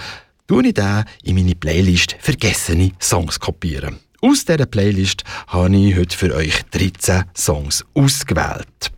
[0.47, 3.99] tue ich den in meine Playlist «Vergessene Songs» kopieren.
[4.21, 8.91] Aus dieser Playlist habe ich heute für euch 13 Songs ausgewählt.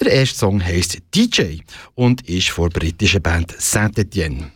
[0.00, 1.58] Der erste Song heißt DJ
[1.96, 4.52] und ist von der britischen Band Saint-Etienne.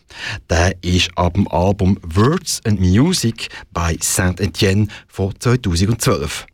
[0.49, 6.45] Der ist ab dem Album Words and Music bei Saint-Etienne von 2012.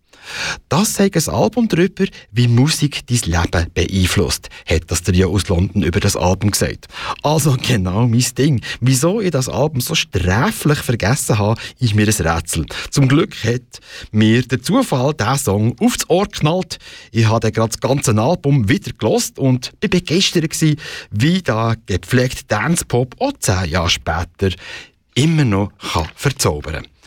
[0.70, 5.84] Das zeigt ein Album darüber, wie Musik dein Leben beeinflusst, hat das Trio aus London
[5.84, 6.88] über das Album gesagt.
[7.24, 8.62] Also genau mein Ding.
[8.82, 12.66] Wieso ich das Album so sträflich vergessen habe, ist mir ein Rätsel.
[12.92, 13.80] Zum Glück hat
[14.12, 16.78] mir der Zufall diesen Song aufs Ohr geknallt.
[17.12, 20.80] Ich habe gerade das ganze Album wieder gelost und bin begeistert gewesen,
[21.12, 24.50] wie der gepflegte Dance-Pop auch zehn Jahre später
[25.16, 25.72] immer noch
[26.16, 26.99] verzaubern kann.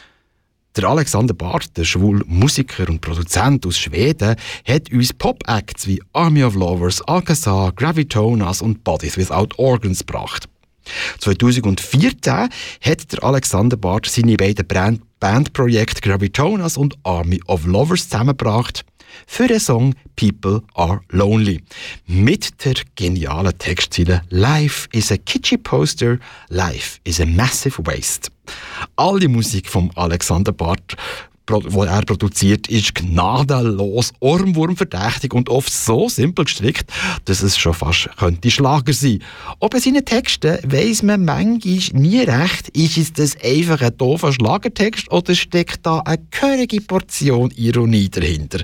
[0.74, 6.42] Der Alexander Barth, der schwul Musiker und Produzent aus Schweden, hat uns Pop-Acts wie Army
[6.44, 10.48] of Lovers, Alcazar, Gravitonas und Bodies Without Organs gebracht.
[11.18, 12.48] 2014
[12.80, 18.84] hat der Alexander Barth seine beiden Bandprojekte Gravitonas und Army of Lovers zusammengebracht
[19.26, 21.62] für den Song People Are Lonely.
[22.06, 28.30] Mit der genialen Textziele Life is a kitschy poster, life is a massive waste.
[28.96, 30.96] Alle Musik von Alexander Barth
[31.46, 36.90] wo er produziert, ist gnadenlos, ohrwurmverdächtig und oft so simpel gestrickt,
[37.24, 39.22] dass es schon fast könnte Schlager sein.
[39.58, 44.32] Ob in seinen Texten weiss man manchmal nie recht, ist es das einfach ein doofer
[44.32, 48.62] Schlagertext oder steckt da eine gehörige Portion Ironie dahinter?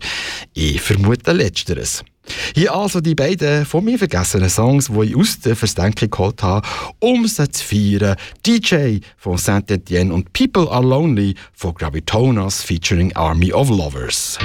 [0.55, 2.05] Ich vermute Letzteres.
[2.55, 6.67] Hier also die beiden von mir vergessenen Songs, die ich aus der Versenkung geholt habe,
[7.01, 8.17] um sie zu feiern.
[8.47, 14.39] DJ von Saint-Etienne und People Are Lonely von Gravitonas featuring Army of Lovers.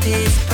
[0.00, 0.49] this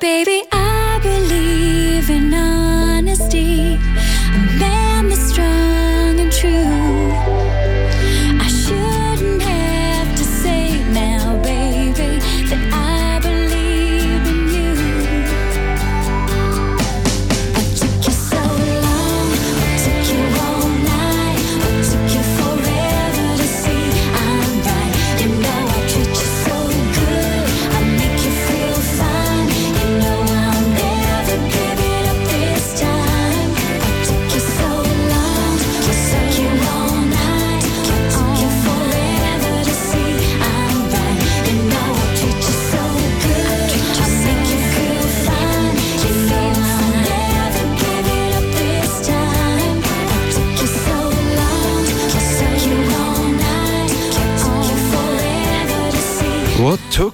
[0.00, 0.67] Baby, I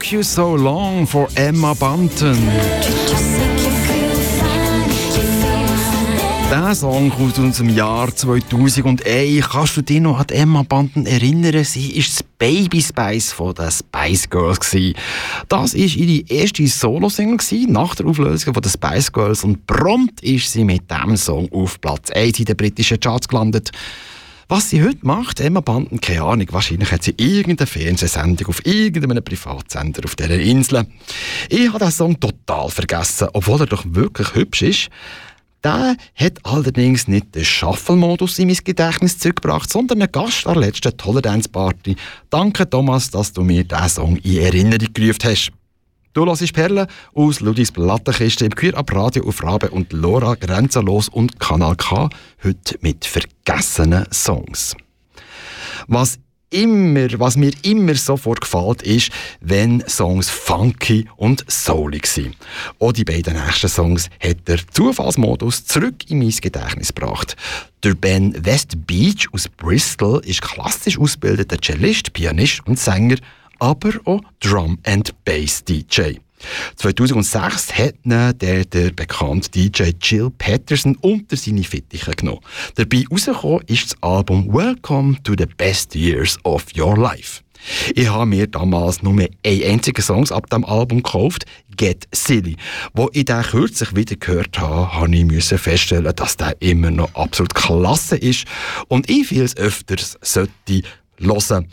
[0.05, 2.37] took you so long for Emma Bunton?
[6.51, 9.49] Der Song kommt aus dem Jahr 2001.
[9.49, 11.65] Kannst du dich noch an Emma Bunton erinnern?
[11.65, 14.61] Sie war das Baby Spice von den Spice Girls.
[14.61, 14.95] gewesen.
[15.49, 20.53] Das war ihre erste Solo-Single nach der Auflösung von den Spice Girls und prompt ist
[20.53, 23.71] sie mit diesem Song auf Platz 1 in den britischen Charts gelandet.
[24.49, 26.47] Was sie heute macht, Emma Bunton, keine Ahnung.
[26.51, 30.87] Wahrscheinlich hat sie irgendeine Fernsehsendung auf irgendeinem Privatsender auf dieser Insel.
[31.49, 34.91] Ich habe den Song total vergessen, obwohl er doch wirklich hübsch ist.
[35.63, 40.65] Der hat allerdings nicht den Shuffle-Modus in mein Gedächtnis zurückgebracht, sondern einen Gast an der
[40.65, 41.97] letzten Tolle Dance Party.
[42.29, 45.53] Danke, Thomas, dass du mir diesen Song in Erinnerung gerufen hast.
[46.15, 51.09] Du hörst Perlen aus Ludis Plattenkiste im Queer ab Radio auf Rabe und Lora Grenzenlos
[51.09, 52.09] und Kanal K.
[52.45, 54.77] Heute mit vergessenen Songs.
[55.89, 56.21] Was
[56.51, 59.11] immer, was mir immer sofort gefällt, ist,
[59.41, 62.37] wenn Songs funky und soulig sind.
[62.79, 67.35] Auch die beiden nächsten Songs hat der Zufallsmodus zurück in mein Gedächtnis gebracht.
[67.83, 73.17] Der Ben West Beach aus Bristol ist klassisch ausgebildeter Cellist, Pianist und Sänger,
[73.59, 76.19] aber auch Drum and Bass DJ.
[76.77, 82.41] 2006 hat der, der bekannte DJ Jill Patterson unter seine Fittiche genommen.
[82.75, 87.41] Dabei rausgekommen ist das Album Welcome to the Best Years of Your Life.
[87.95, 92.57] Ich habe mir damals nur einen einzigen Song ab dem Album gekauft, Get Silly.
[92.93, 97.15] Wo ich den kürzlich wieder gehört habe, habe ich müssen feststellen, dass der immer noch
[97.15, 98.45] absolut klasse ist
[98.89, 100.83] und ich viel öfters sollte
[101.19, 101.67] hören.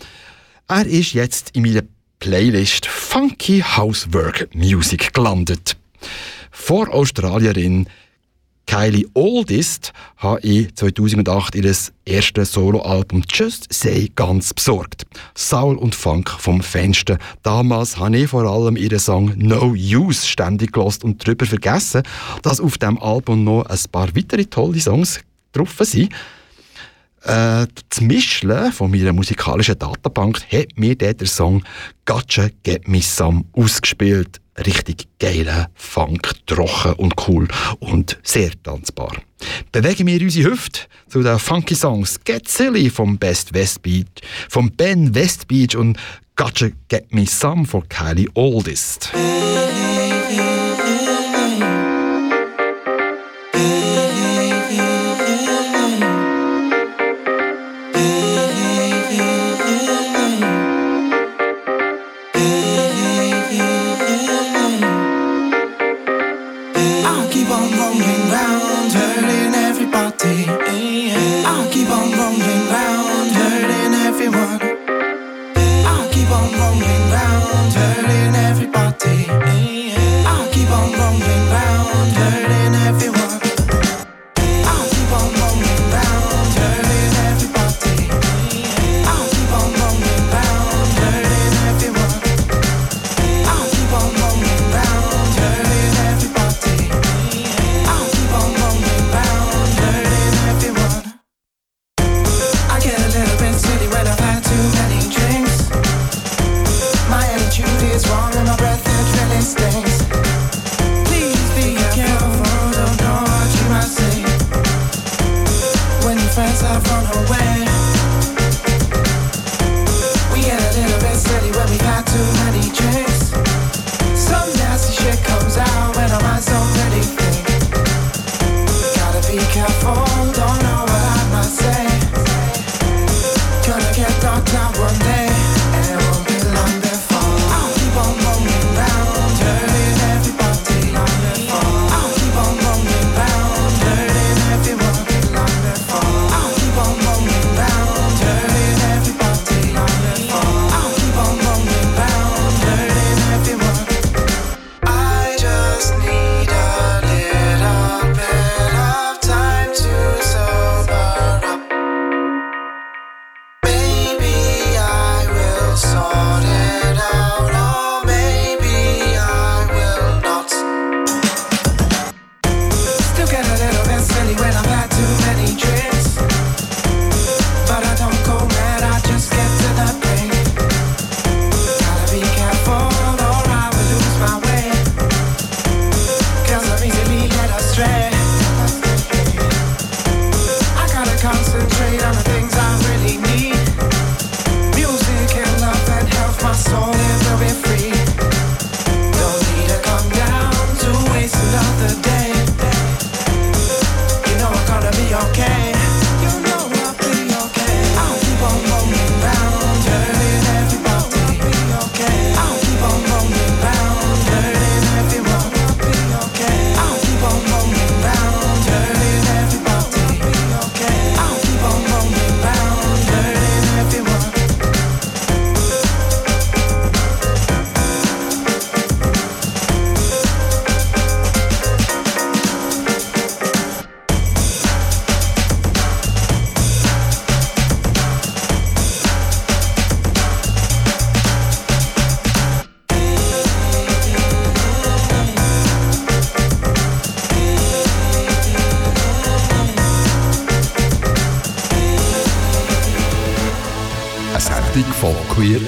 [0.73, 1.81] Er ist jetzt in meiner
[2.19, 5.76] Playlist Funky Housework Music gelandet.
[6.49, 7.89] Vor Australierin
[8.68, 11.76] Kylie Oldest habe ich 2008 ihr
[12.06, 15.06] erstes Soloalbum Just Say ganz besorgt.
[15.35, 17.18] Soul und Funk vom Fenster.
[17.43, 22.03] Damals habe ich vor allem ihren Song No Use ständig gelost und darüber vergessen,
[22.43, 25.19] dass auf dem Album noch ein paar weitere tolle Songs
[25.52, 26.14] drauf sind.
[27.23, 31.64] Äh, das Mischeln von meiner musikalischen Datenbank hat mir der, Song
[32.06, 34.41] Gotcha Get Me Some ausgespielt.
[34.65, 37.48] Richtig geiler Funk, trocken und cool
[37.80, 39.15] und sehr tanzbar.
[39.72, 44.07] Bewegen wir unsere Hüfte zu den funky Songs Get Silly vom Best West Beach,
[44.49, 45.98] vom Ben West Beach und
[46.35, 49.11] Gotcha Get Me Some von Kylie Oldest.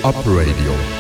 [0.04, 0.93] Up Radio.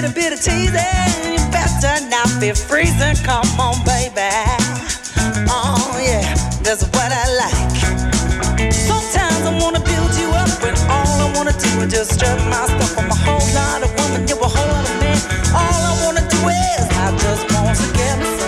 [0.00, 3.16] Little bit of teasing, you better not be freezing.
[3.24, 4.30] Come on, baby.
[5.50, 6.22] Oh, yeah,
[6.62, 8.72] that's what I like.
[8.72, 12.64] Sometimes I wanna build you up, but all I wanna do is just strip my
[12.66, 12.96] stuff.
[12.96, 15.18] I'm a whole lot of woman, you're a whole lot of man.
[15.50, 18.47] All I wanna do is, I just want to get me some.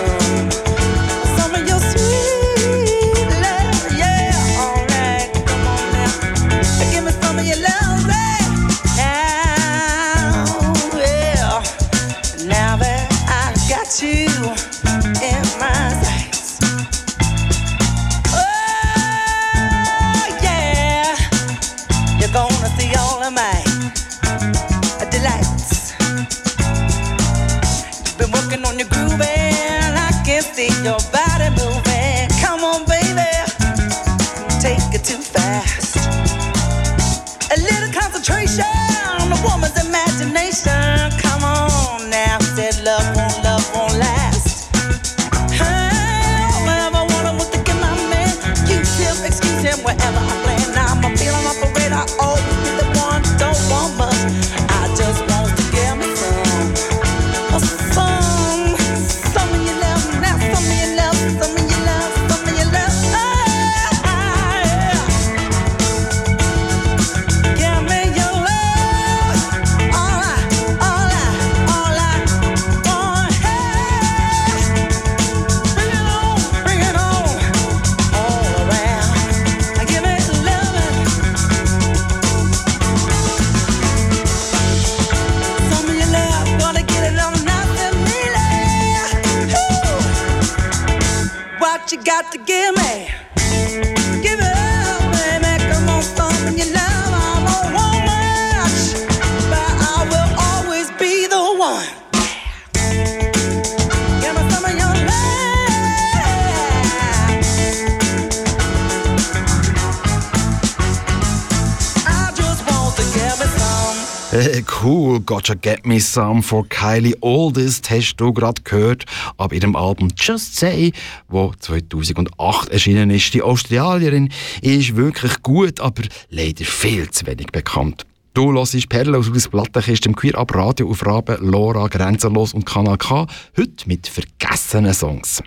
[115.41, 119.05] Gotcha Get Me Some von Kylie Oldest hast du gerade gehört
[119.37, 120.91] ab ihrem Album Just Say,
[121.29, 123.33] wo 2008 erschienen ist.
[123.33, 124.29] Die Australierin
[124.61, 128.05] ist wirklich gut, aber leider viel zu wenig bekannt.
[128.35, 132.67] Du hörst Perle aus der Plattenkiste im Queer Up Radio auf Rabe, Lora, Grenzenlos und
[132.67, 133.25] Kanal K,
[133.57, 135.41] heute mit vergessenen Songs.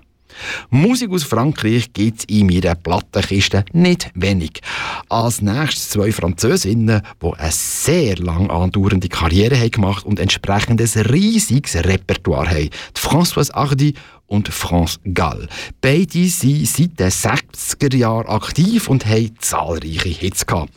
[0.71, 4.61] Musik aus Frankreich gibt es in meiner Plattenkiste nicht wenig.
[5.09, 11.77] Als nächstes zwei Französinnen, die eine sehr lang andauernde Karriere haben gemacht und entsprechendes riesiges
[11.77, 12.71] Repertoire haben.
[12.97, 13.95] Die Françoise Hardy
[14.35, 15.49] und France Gall.
[15.81, 20.73] Beide sind seit den 60er Jahren aktiv und haben zahlreiche Hits gehabt.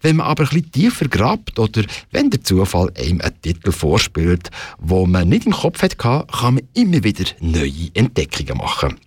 [0.00, 5.06] Wenn man aber bisschen tiefer grabt oder wenn der Zufall einem einen Titel vorspielt, wo
[5.06, 8.98] man nicht im Kopf hatte, kann man immer wieder neue Entdeckungen machen.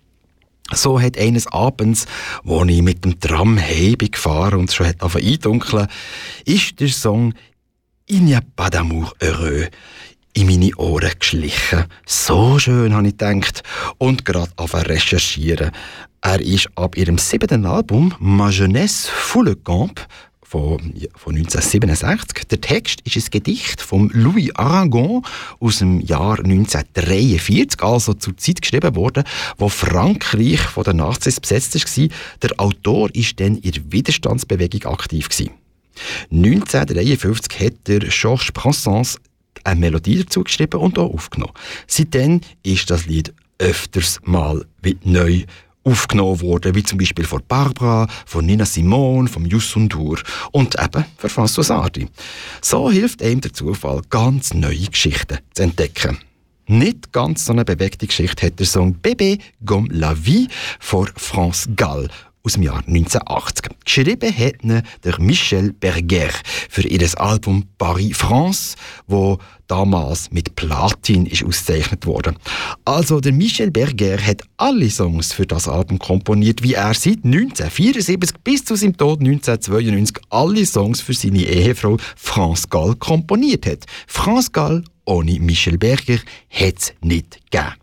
[0.72, 2.06] So hat eines Abends,
[2.42, 5.86] wo ich mit dem Tram heim gefahren und es schon hat eindunkeln,
[6.44, 7.34] ist der Song
[8.08, 9.68] «Il n'y a pas d'amour heureux»
[10.36, 11.84] in meine Ohren geschlichen.
[12.04, 13.62] So schön, habe ich gedacht.
[13.98, 15.70] Und gerade anfangen recherchieren.
[16.20, 20.06] Er ist ab ihrem siebten Album «Ma Jeunesse Full Camp»
[20.42, 20.78] von,
[21.16, 22.48] von 1967.
[22.48, 25.24] Der Text ist ein Gedicht von Louis Aragon
[25.58, 29.24] aus dem Jahr 1943, also zur Zeit geschrieben worden,
[29.56, 32.08] wo Frankreich von den Nazis besetzt war.
[32.42, 35.30] Der Autor war dann in der Widerstandsbewegung aktiv.
[35.30, 35.50] Gewesen.
[36.30, 39.18] 1953 hat der Georges Brassens
[39.66, 41.52] eine Melodie dazu geschrieben und auch aufgenommen.
[41.86, 44.64] Seitdem ist das Lied öfters mal
[45.04, 45.44] neu
[45.84, 50.18] aufgenommen worden, wie zum Beispiel von Barbara, von Nina Simone, von Youssou N'Dour
[50.50, 52.08] und eben von François Sardi.
[52.60, 56.18] So hilft einem der Zufall, ganz neue Geschichten zu entdecken.
[56.68, 60.48] Nicht ganz so eine bewegte Geschichte hat der Song Bébé comme la vie
[60.80, 62.08] von France Gall
[62.46, 63.66] aus dem Jahr 1980.
[63.84, 66.30] Geschrieben hat ihn der Michel Berger
[66.70, 68.76] für ihr Album Paris France,
[69.08, 72.36] wo damals mit Platin ist ausgezeichnet worden.
[72.84, 78.36] Also der Michel Berger hat alle Songs für das Album komponiert, wie er seit 1974
[78.44, 83.84] bis zu seinem Tod 1992 alle Songs für seine Ehefrau France Gall komponiert hat.
[84.06, 86.18] France Gall ohne Michel Berger
[86.48, 87.74] hätte es nicht gegeben.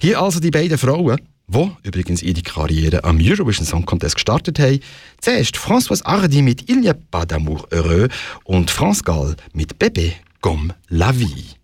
[0.00, 1.18] Hier also die beiden Frauen,
[1.48, 4.80] die übrigens ihre Karriere am Eurovision Song Contest gestartet haben.
[5.20, 8.08] Zuerst Françoise Hardy mit Il n'y a pas d'amour heureux
[8.44, 11.56] und France Gall mit Bébé comme la vie.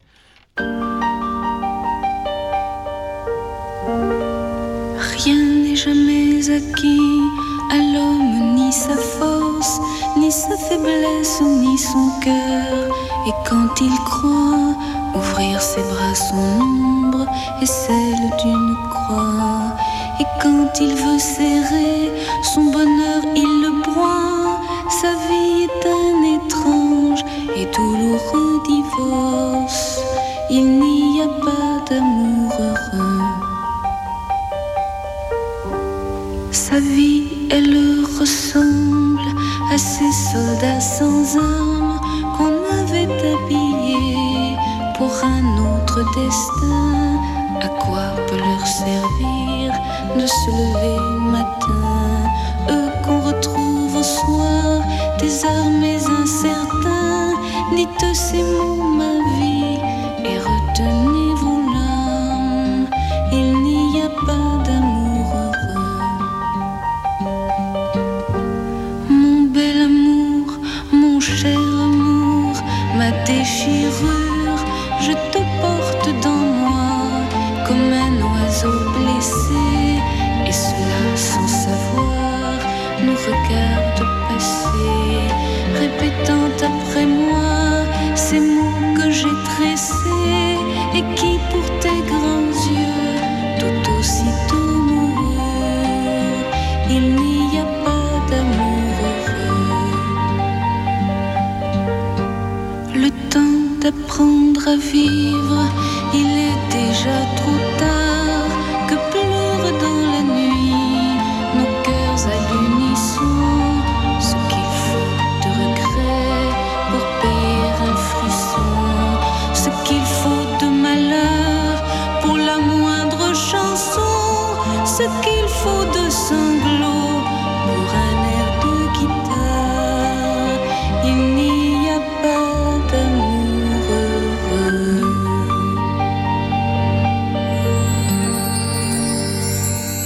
[5.24, 7.20] Rien n'est jamais acquis
[7.70, 9.80] à l'homme, ni sa force,
[10.16, 12.88] ni sa faiblesse, ni son cœur.
[13.26, 14.76] Et quand il croit
[15.14, 17.26] ouvrir ses bras, son ombre
[17.62, 19.76] est celle d'une croix.
[20.20, 22.12] Et quand il veut serrer
[22.54, 24.60] son bonheur, il le broie.
[24.88, 27.24] Sa vie est un étrange
[27.56, 30.00] et douloureux divorce.
[30.50, 33.22] Il n'y a pas d'amour heureux.
[36.52, 39.28] Sa vie, elle ressemble
[39.72, 42.00] à ces soldats sans armes
[42.36, 44.33] qu'on avait habillés
[45.22, 47.20] un autre destin.
[47.60, 49.72] À quoi peut leur servir
[50.16, 50.98] de se lever
[51.30, 52.28] matin?
[52.70, 54.82] Eux qu'on retrouve au soir,
[55.18, 57.34] désarmés, incertains.
[57.76, 59.13] Dites ces mots,
[86.64, 87.84] après moi
[88.14, 90.56] ces mots que j'ai tressés
[90.94, 93.14] et qui pour tes grands yeux
[93.60, 96.48] tout aussitôt moururent.
[96.88, 99.84] Il n'y a pas d'amour heureux.
[103.02, 105.60] Le temps d'apprendre à vivre,
[106.14, 107.73] il est déjà trop tard.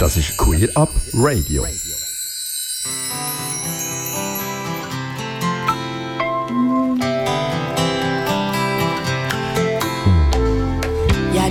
[0.09, 1.67] Das ist Queer Up Radio.
[11.35, 11.51] Y a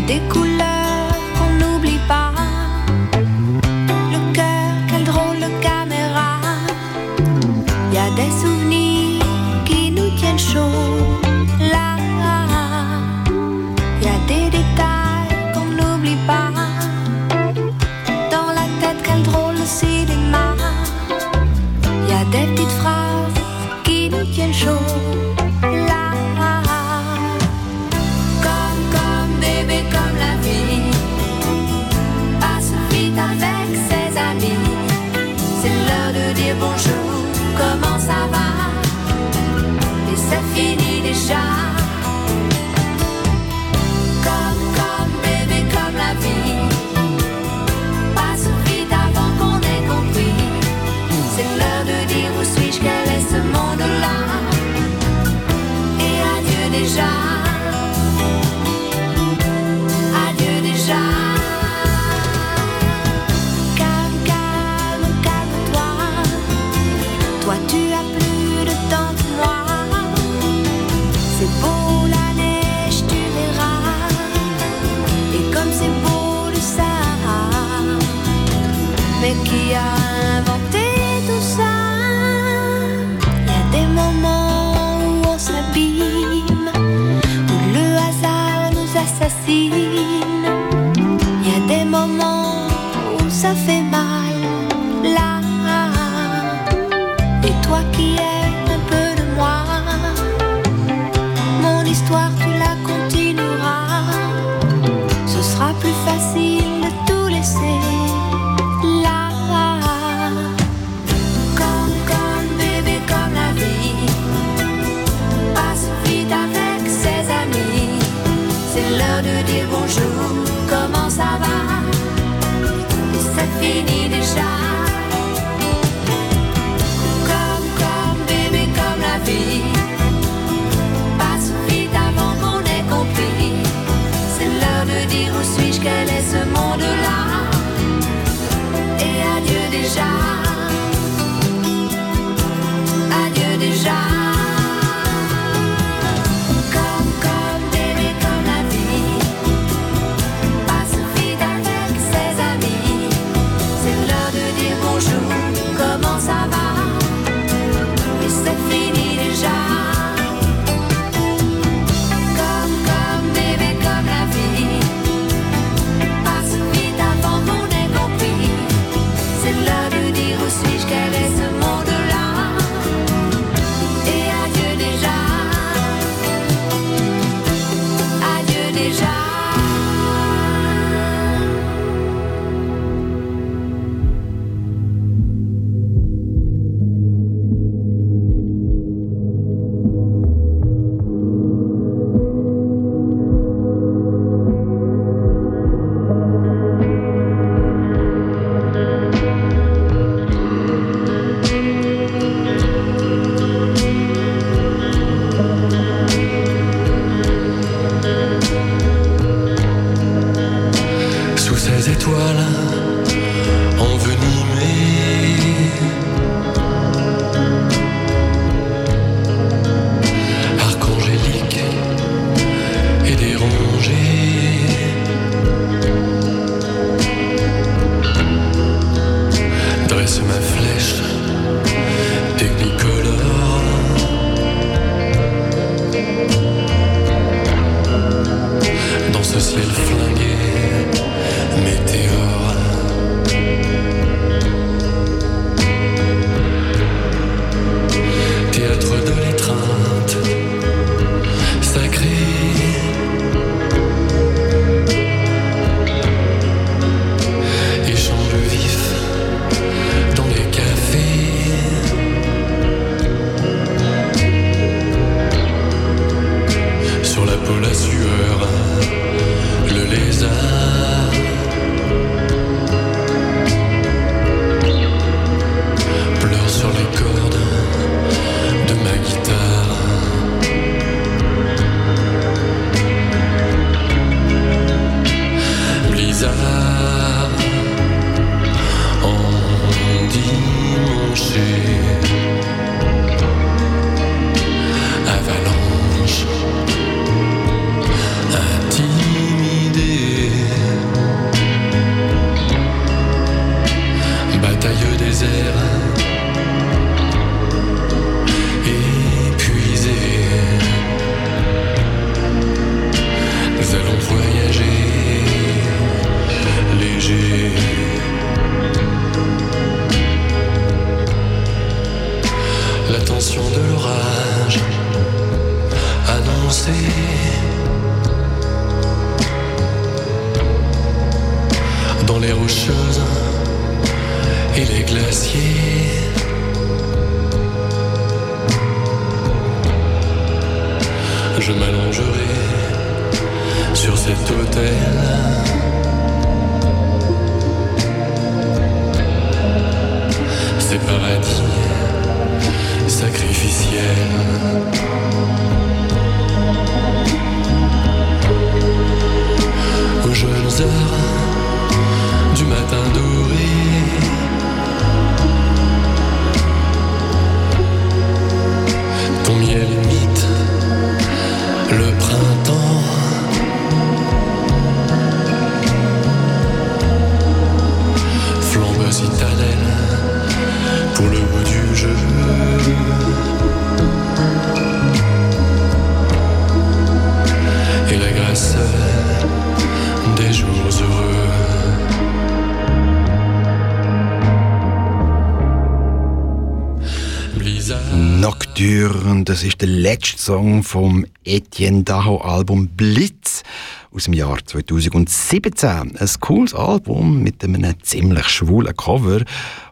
[399.37, 403.43] das ist der letzte Song vom Etienne Daho Album Blitz
[403.91, 405.95] aus dem Jahr 2017.
[405.95, 409.21] Ein cooles Album mit einem ziemlich schwulen Cover,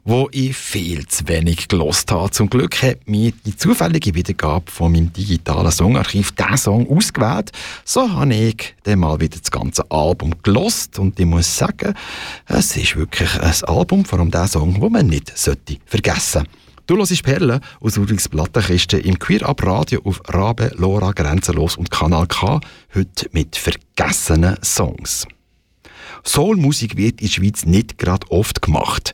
[0.03, 2.29] wo ich viel zu wenig gelost habe.
[2.29, 7.51] Zum Glück hat mir die zufällige Wiedergabe von meinem digitalen Songarchiv diesen Song ausgewählt.
[7.83, 11.95] So habe ich dann mal wieder das ganze Album gelost und ich muss sagen,
[12.45, 15.31] es ist wirklich ein Album, vor allem der Song, wo man nicht
[15.87, 16.64] vergessen sollte.
[16.88, 21.90] Du hörst Perlen aus Ulrichs Plattenkiste im Queer Up Radio auf Rabe, Lora, Grenzenlos und
[21.90, 22.60] Kanal K.
[22.94, 25.26] Heute mit vergessenen Songs.
[26.24, 29.14] Soulmusik wird in der Schweiz nicht gerade oft gemacht.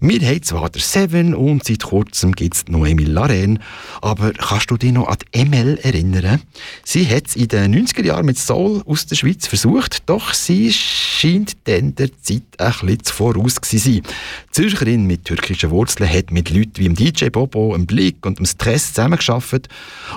[0.00, 3.58] Wir haben zwar der Seven und seit kurzem gibt es Noemi Laren,
[4.00, 6.40] aber kannst du dich noch an ML erinnern?
[6.84, 10.72] Sie hat es in den 90er Jahren mit Soul aus der Schweiz versucht, doch sie
[10.72, 14.02] scheint dann der Zeit ein bisschen zu voraus zu sein.
[14.02, 18.38] Die Zürcherin mit türkischen Wurzeln hat mit Leuten wie dem DJ Bobo, dem Blick und
[18.38, 19.68] dem Stress zusammengearbeitet,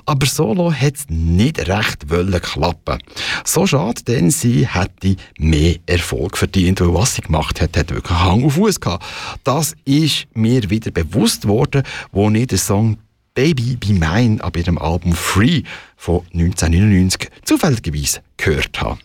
[0.06, 3.00] aber solo hat es nicht recht wollen klappen.
[3.46, 8.20] So schade, denn sie hätte mehr Erfolg verdient, weil was sie gemacht hat, hat wirklich
[8.20, 9.04] Hang auf Fuß gehabt.
[9.44, 12.98] Das ist mir wieder bewusst worden, wo ich den Song
[13.34, 15.64] Baby Be Mine ab ihrem Album Free
[15.96, 19.00] von 1999 zufälligerweise gehört habe.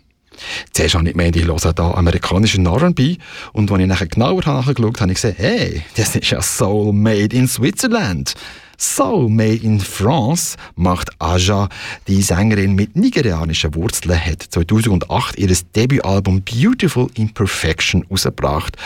[0.72, 3.16] Zuerst habe ich gemeint, ich höre da amerikanischen R&B
[3.52, 6.92] und als ich nachher genauer nachgeschaut habe, habe ich gesehen, hey, das ist ja Soul
[6.92, 8.34] Made in Switzerland.
[8.78, 11.68] Soul Made in France macht Aja,
[12.06, 18.76] die Sängerin mit nigerianischen Wurzeln, hat 2008 ihr Debütalbum Beautiful Imperfection herausgebracht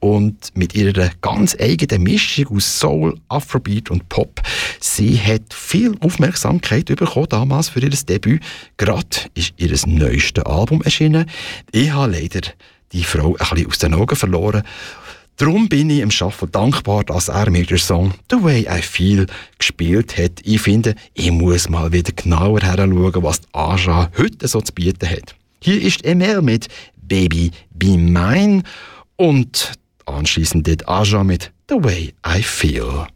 [0.00, 4.40] und mit ihrer ganz eigenen Mischung aus Soul, Afrobeat und Pop.
[4.80, 8.42] Sie hat viel Aufmerksamkeit bekommen damals für ihr Debüt.
[8.76, 11.26] Gerade ist ihr neuestes Album erschienen.
[11.72, 12.40] Ich habe leider
[12.92, 14.62] die Frau ein bisschen aus den Augen verloren.
[15.38, 19.26] Darum bin ich im Schaffen dankbar, dass er mir den Song The Way I Feel
[19.56, 20.32] gespielt hat.
[20.42, 25.08] Ich finde, ich muss mal wieder genauer heranschauen, was die Aja heute so zu bieten
[25.08, 25.36] hat.
[25.62, 26.66] Hier ist ML mit
[27.00, 28.64] Baby Be Mine
[29.14, 29.74] und
[30.06, 33.06] anschließend dort Aja mit The Way I Feel.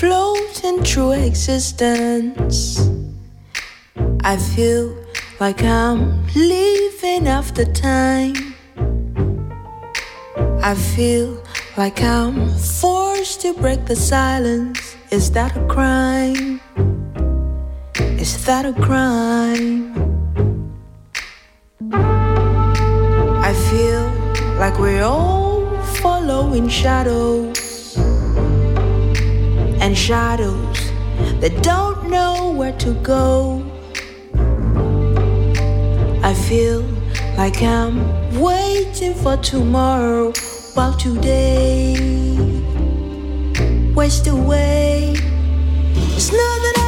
[0.00, 2.88] floating through existence.
[4.24, 4.96] I feel
[5.38, 8.34] like I'm leaving after time.
[10.62, 11.44] I feel
[11.76, 12.48] like I'm
[12.80, 14.96] forced to break the silence.
[15.10, 16.62] Is that a crime?
[18.24, 19.76] Is that a crime?
[23.48, 24.04] I feel
[24.58, 25.60] like we're all
[26.00, 27.59] following shadows
[30.10, 30.90] shadows
[31.40, 33.62] that don't know where to go.
[36.24, 36.80] I feel
[37.36, 37.96] like I'm
[38.40, 40.32] waiting for tomorrow
[40.74, 41.94] while today
[43.94, 45.14] wastes away.
[46.16, 46.79] It's nothing.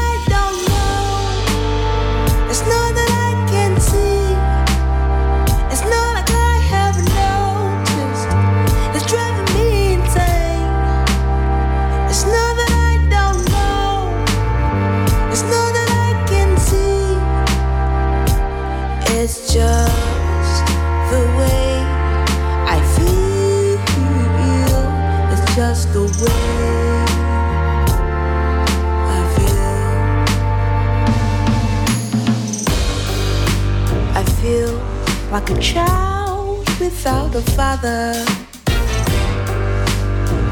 [35.32, 38.12] like a child without a father.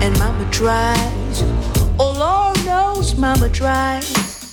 [0.01, 1.43] And mama drives,
[1.99, 4.51] oh Lord knows mama drives.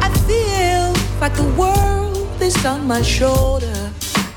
[0.00, 3.92] I feel like the world is on my shoulder.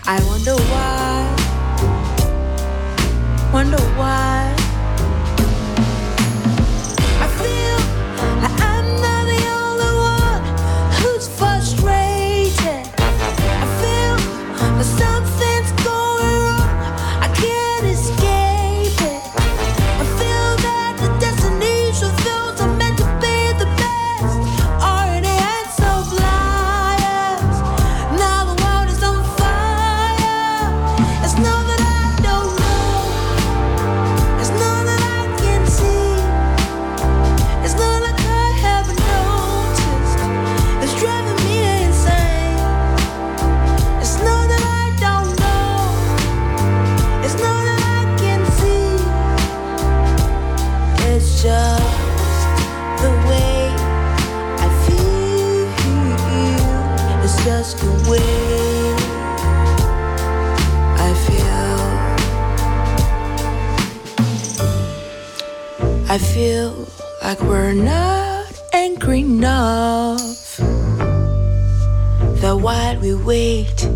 [0.06, 1.24] I wonder why,
[3.54, 4.63] wonder why.
[66.14, 66.88] I feel
[67.24, 70.58] like we're not angry enough.
[72.38, 73.90] That while we wait,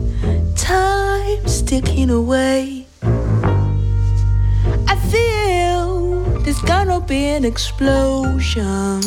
[0.55, 2.87] time's ticking away.
[3.03, 8.99] I feel there's gonna be an explosion.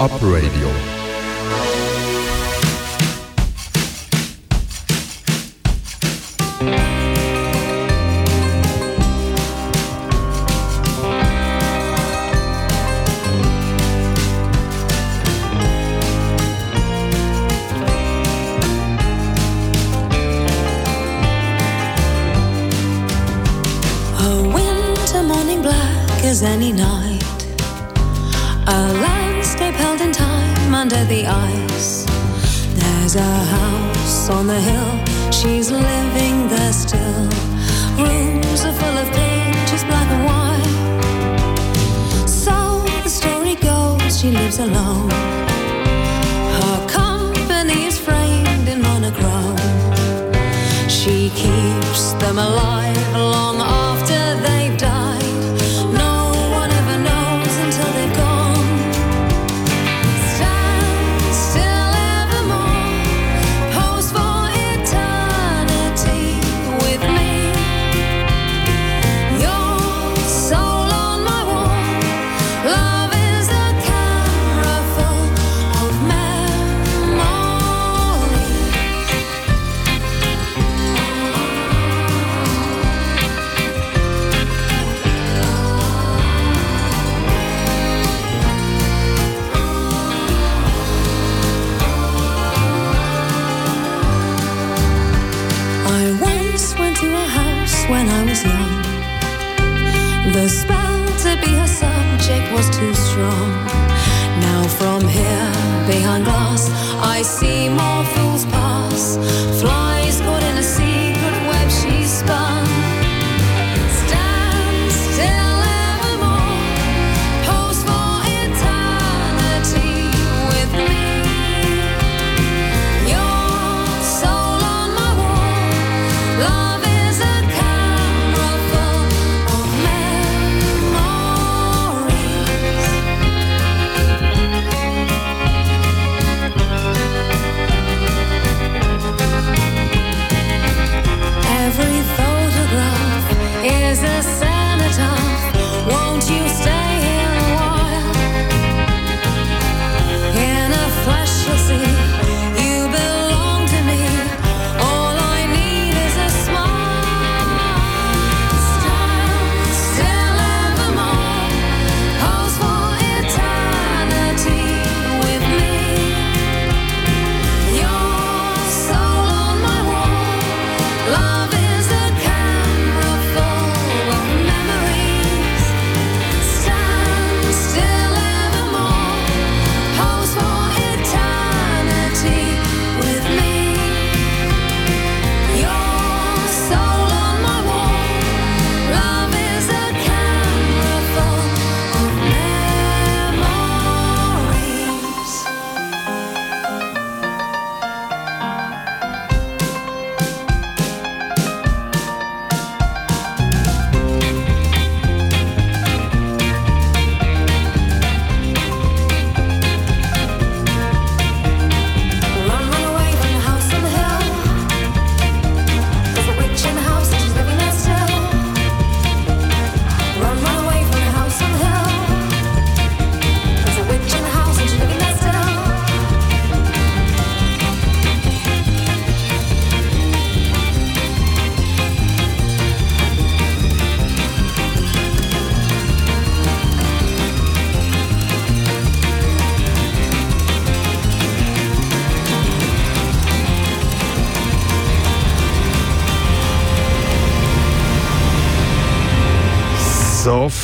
[0.00, 0.87] Up Radio.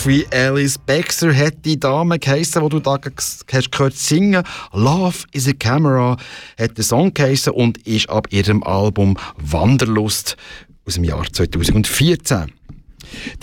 [0.05, 2.99] Sophie Alice Baxter hat die Dame geheissen, die du da
[3.49, 4.45] hast gehört singen.
[4.75, 6.19] Love is a Camera
[6.59, 10.37] hat der Song geheissen und ist ab ihrem Album Wanderlust
[10.85, 12.53] aus dem Jahr 2014.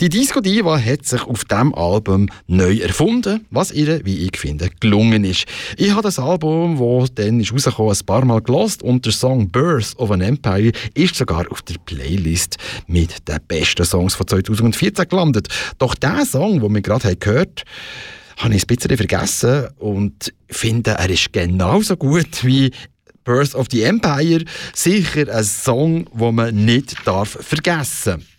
[0.00, 4.70] Die Disco Diva hat sich auf diesem Album neu erfunden, was ihr, wie ich finde,
[4.80, 5.44] gelungen ist.
[5.76, 9.50] Ich habe das Album, das dann ist rausgekommen, ein paar Mal gelost und der Song
[9.50, 15.08] Birth of an Empire ist sogar auf der Playlist mit den besten Songs von 2014
[15.08, 15.48] gelandet.
[15.78, 20.92] Doch der Song, den wir gerade gehört haben, habe ich ein bisschen vergessen und finde,
[20.92, 22.72] er ist genauso gut wie
[23.24, 24.44] Birth of the Empire.
[24.74, 28.31] Sicher ein Song, den man nicht vergessen darf.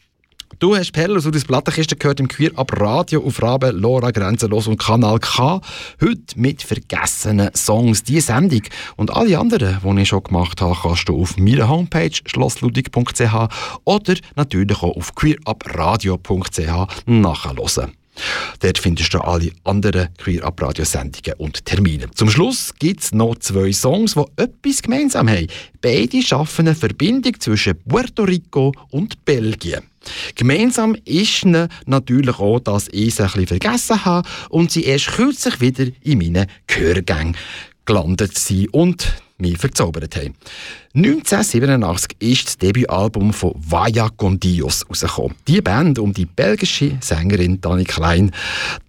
[0.59, 4.67] Du hast Perlos und das Plattenkiste gehört im Queer ab Radio auf Rabe, Lora, Grenzenlos
[4.67, 5.59] und Kanal K.
[6.01, 8.03] Heute mit vergessenen Songs.
[8.03, 8.61] Die Sendung
[8.95, 13.49] und alle anderen, die ich schon gemacht habe, kannst du auf meiner Homepage schlossludwig.ch
[13.83, 17.93] oder natürlich auch auf queerabradio.ch nachhören.
[18.59, 22.11] Dort findest du alle anderen Queer Up Radio Sendungen und Termine.
[22.11, 25.47] Zum Schluss gibt es noch zwei Songs, die etwas gemeinsam haben.
[25.81, 29.81] Beide schaffen eine Verbindung zwischen Puerto Rico und Belgien.
[30.35, 35.07] Gemeinsam ist ihnen natürlich auch, dass ich sie ein bisschen vergessen habe und sie erst
[35.07, 37.37] kürzlich wieder in meinen Gehörgängen
[37.85, 40.35] gelandet sind und mich verzaubert haben.
[40.95, 45.35] 1987 ist das Debütalbum von Vaya con Dios rausgekommen.
[45.47, 48.29] Die Band um die belgische Sängerin Dani Klein.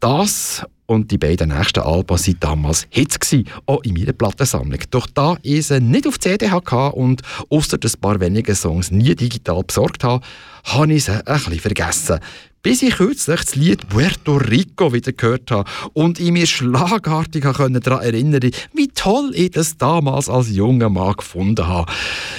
[0.00, 4.80] Das und die beiden nächsten Alben waren damals Hits, gewesen, auch in meiner Plattensammlung.
[4.90, 9.14] Doch da ich sie nicht auf CD hatte und ausser ein paar wenigen Songs nie
[9.14, 10.22] digital besorgt habe,
[10.64, 12.20] habe ich sie ein bisschen vergessen.
[12.64, 17.74] Bis ich kürzlich das Lied Puerto Rico wieder gehört habe und ich mich schlagartig daran
[17.74, 21.92] erinnern konnte, wie toll ich das damals als junger Mann gefunden habe.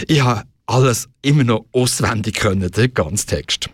[0.07, 3.69] Ich habe alles immer noch auswendig können, den ganzen Text.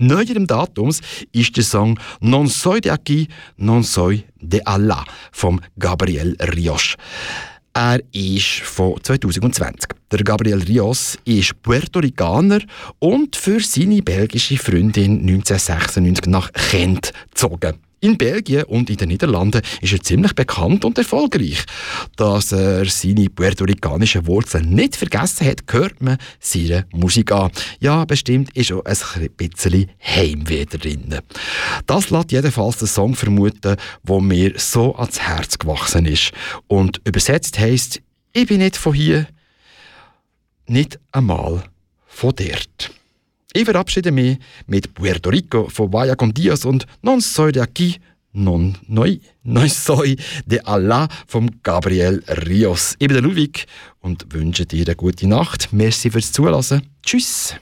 [0.00, 1.00] Neuerem Datums
[1.32, 6.94] ist der Song Non soy de aquí, non soy de Allah vom Gabriel Rios.
[7.74, 9.90] Er ist von 2020.
[10.12, 12.60] Der Gabriel Rios ist Puerto Ricaner
[13.00, 17.87] und für seine belgische Freundin 1996 nach Kent gezogen.
[18.00, 21.64] In Belgien und in den Niederlanden ist er ziemlich bekannt und erfolgreich.
[22.16, 27.50] Dass er seine puerto-ricanischen Wurzeln nicht vergessen hat, hört man seine Musik an.
[27.80, 31.18] Ja, bestimmt ist auch ein bisschen Heimweh drin.
[31.86, 36.32] Das lässt jedenfalls den Song vermuten, wo mir so ans Herz gewachsen ist.
[36.68, 38.00] Und übersetzt heißt:
[38.32, 39.26] Ich bin nicht von hier,
[40.66, 41.64] nicht einmal
[42.06, 42.97] von dort.
[43.54, 47.96] Ich verabschiede mich mit Puerto Rico von Vaya con Dios und Non soy de aquí,
[48.32, 52.94] non, noi, noi soy de Allah von Gabriel Rios.
[52.98, 53.66] Ich bin der Ludwig
[54.00, 55.72] und wünsche dir eine gute Nacht.
[55.72, 56.82] Merci fürs Zulassen.
[57.02, 57.54] Tschüss.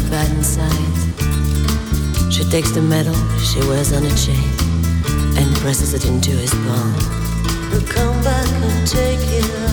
[0.00, 0.72] got right inside.
[2.32, 4.36] She takes the medal she wears on a chain
[5.36, 6.94] and presses it into his palm.
[7.70, 9.67] He'll come back and take it.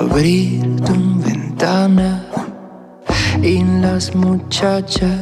[0.00, 2.24] abrir tu ventana
[3.42, 5.19] y las muchachas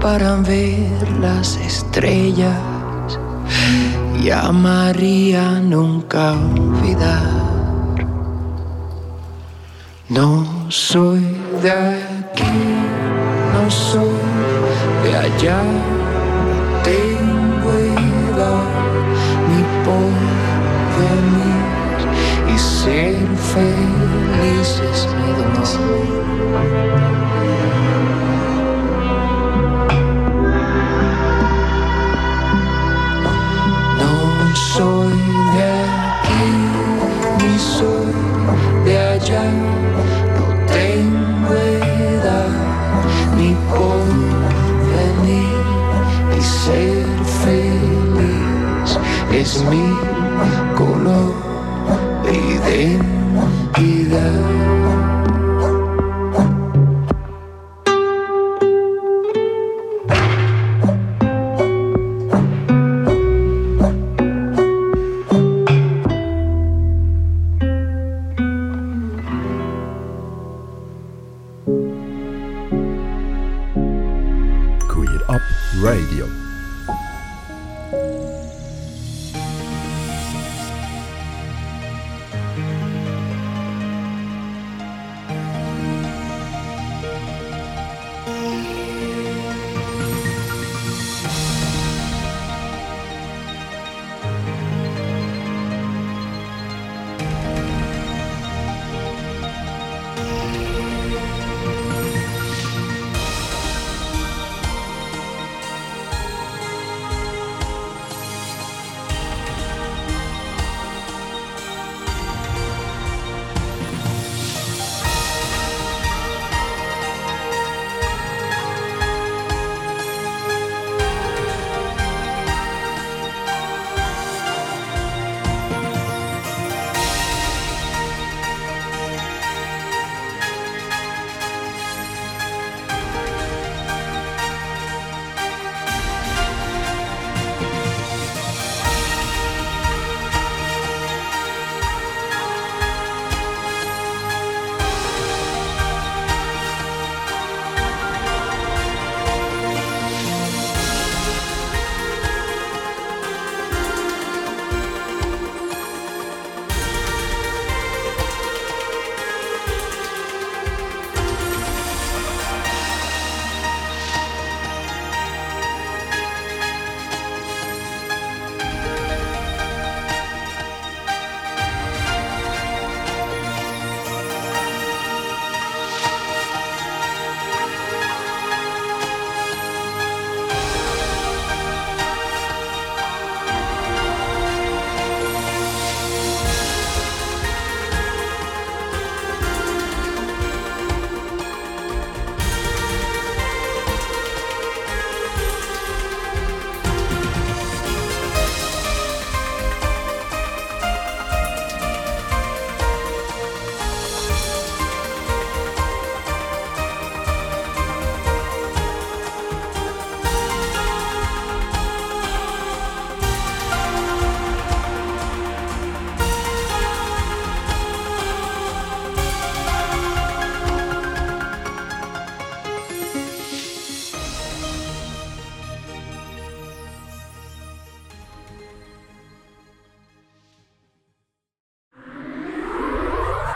[0.00, 2.56] para ver las estrellas
[4.22, 7.29] y a María nunca olvidar.